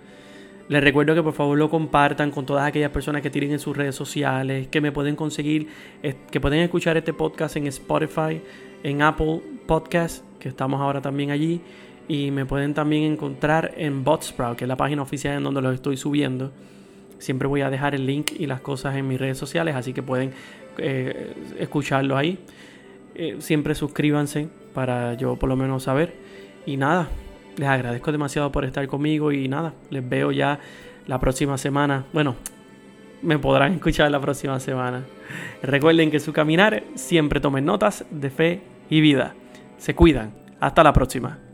Les 0.69 0.81
recuerdo 0.81 1.15
que 1.15 1.21
por 1.21 1.33
favor 1.33 1.57
lo 1.57 1.69
compartan 1.69 2.31
con 2.31 2.45
todas 2.45 2.65
aquellas 2.65 2.91
personas 2.91 3.21
que 3.21 3.29
tienen 3.29 3.51
en 3.51 3.59
sus 3.59 3.75
redes 3.75 3.93
sociales, 3.93 4.69
que 4.69 4.79
me 4.79 4.93
pueden 4.93 5.17
conseguir, 5.17 5.67
que 6.31 6.39
pueden 6.39 6.61
escuchar 6.61 6.95
este 6.95 7.11
podcast 7.11 7.57
en 7.57 7.67
Spotify, 7.67 8.41
en 8.83 9.01
Apple 9.01 9.41
Podcast 9.67 10.24
que 10.45 10.49
estamos 10.49 10.79
ahora 10.79 11.01
también 11.01 11.31
allí. 11.31 11.59
Y 12.07 12.29
me 12.29 12.45
pueden 12.45 12.75
también 12.75 13.01
encontrar 13.01 13.73
en 13.77 14.03
Botsprout, 14.03 14.55
que 14.55 14.65
es 14.65 14.67
la 14.67 14.77
página 14.77 15.01
oficial 15.01 15.37
en 15.37 15.43
donde 15.43 15.59
los 15.59 15.73
estoy 15.73 15.97
subiendo. 15.97 16.51
Siempre 17.17 17.47
voy 17.47 17.61
a 17.61 17.71
dejar 17.71 17.95
el 17.95 18.05
link 18.05 18.33
y 18.37 18.45
las 18.45 18.61
cosas 18.61 18.95
en 18.95 19.07
mis 19.07 19.19
redes 19.19 19.39
sociales, 19.39 19.73
así 19.73 19.91
que 19.91 20.03
pueden 20.03 20.33
eh, 20.77 21.33
escucharlo 21.57 22.15
ahí. 22.15 22.37
Eh, 23.15 23.37
siempre 23.39 23.73
suscríbanse 23.73 24.47
para 24.75 25.15
yo 25.15 25.35
por 25.35 25.49
lo 25.49 25.55
menos 25.55 25.81
saber. 25.81 26.13
Y 26.67 26.77
nada, 26.77 27.07
les 27.57 27.67
agradezco 27.67 28.11
demasiado 28.11 28.51
por 28.51 28.65
estar 28.65 28.85
conmigo 28.85 29.31
y 29.31 29.47
nada, 29.47 29.73
les 29.89 30.07
veo 30.07 30.31
ya 30.31 30.59
la 31.07 31.19
próxima 31.19 31.57
semana. 31.57 32.05
Bueno, 32.13 32.35
me 33.23 33.39
podrán 33.39 33.73
escuchar 33.77 34.11
la 34.11 34.21
próxima 34.21 34.59
semana. 34.59 35.05
Recuerden 35.63 36.11
que 36.11 36.19
su 36.19 36.33
caminar 36.33 36.83
siempre 36.93 37.39
tomen 37.39 37.65
notas 37.65 38.05
de 38.11 38.29
fe 38.29 38.61
y 38.91 39.01
vida. 39.01 39.33
Se 39.77 39.95
cuidan. 39.95 40.33
Hasta 40.59 40.83
la 40.83 40.93
próxima. 40.93 41.44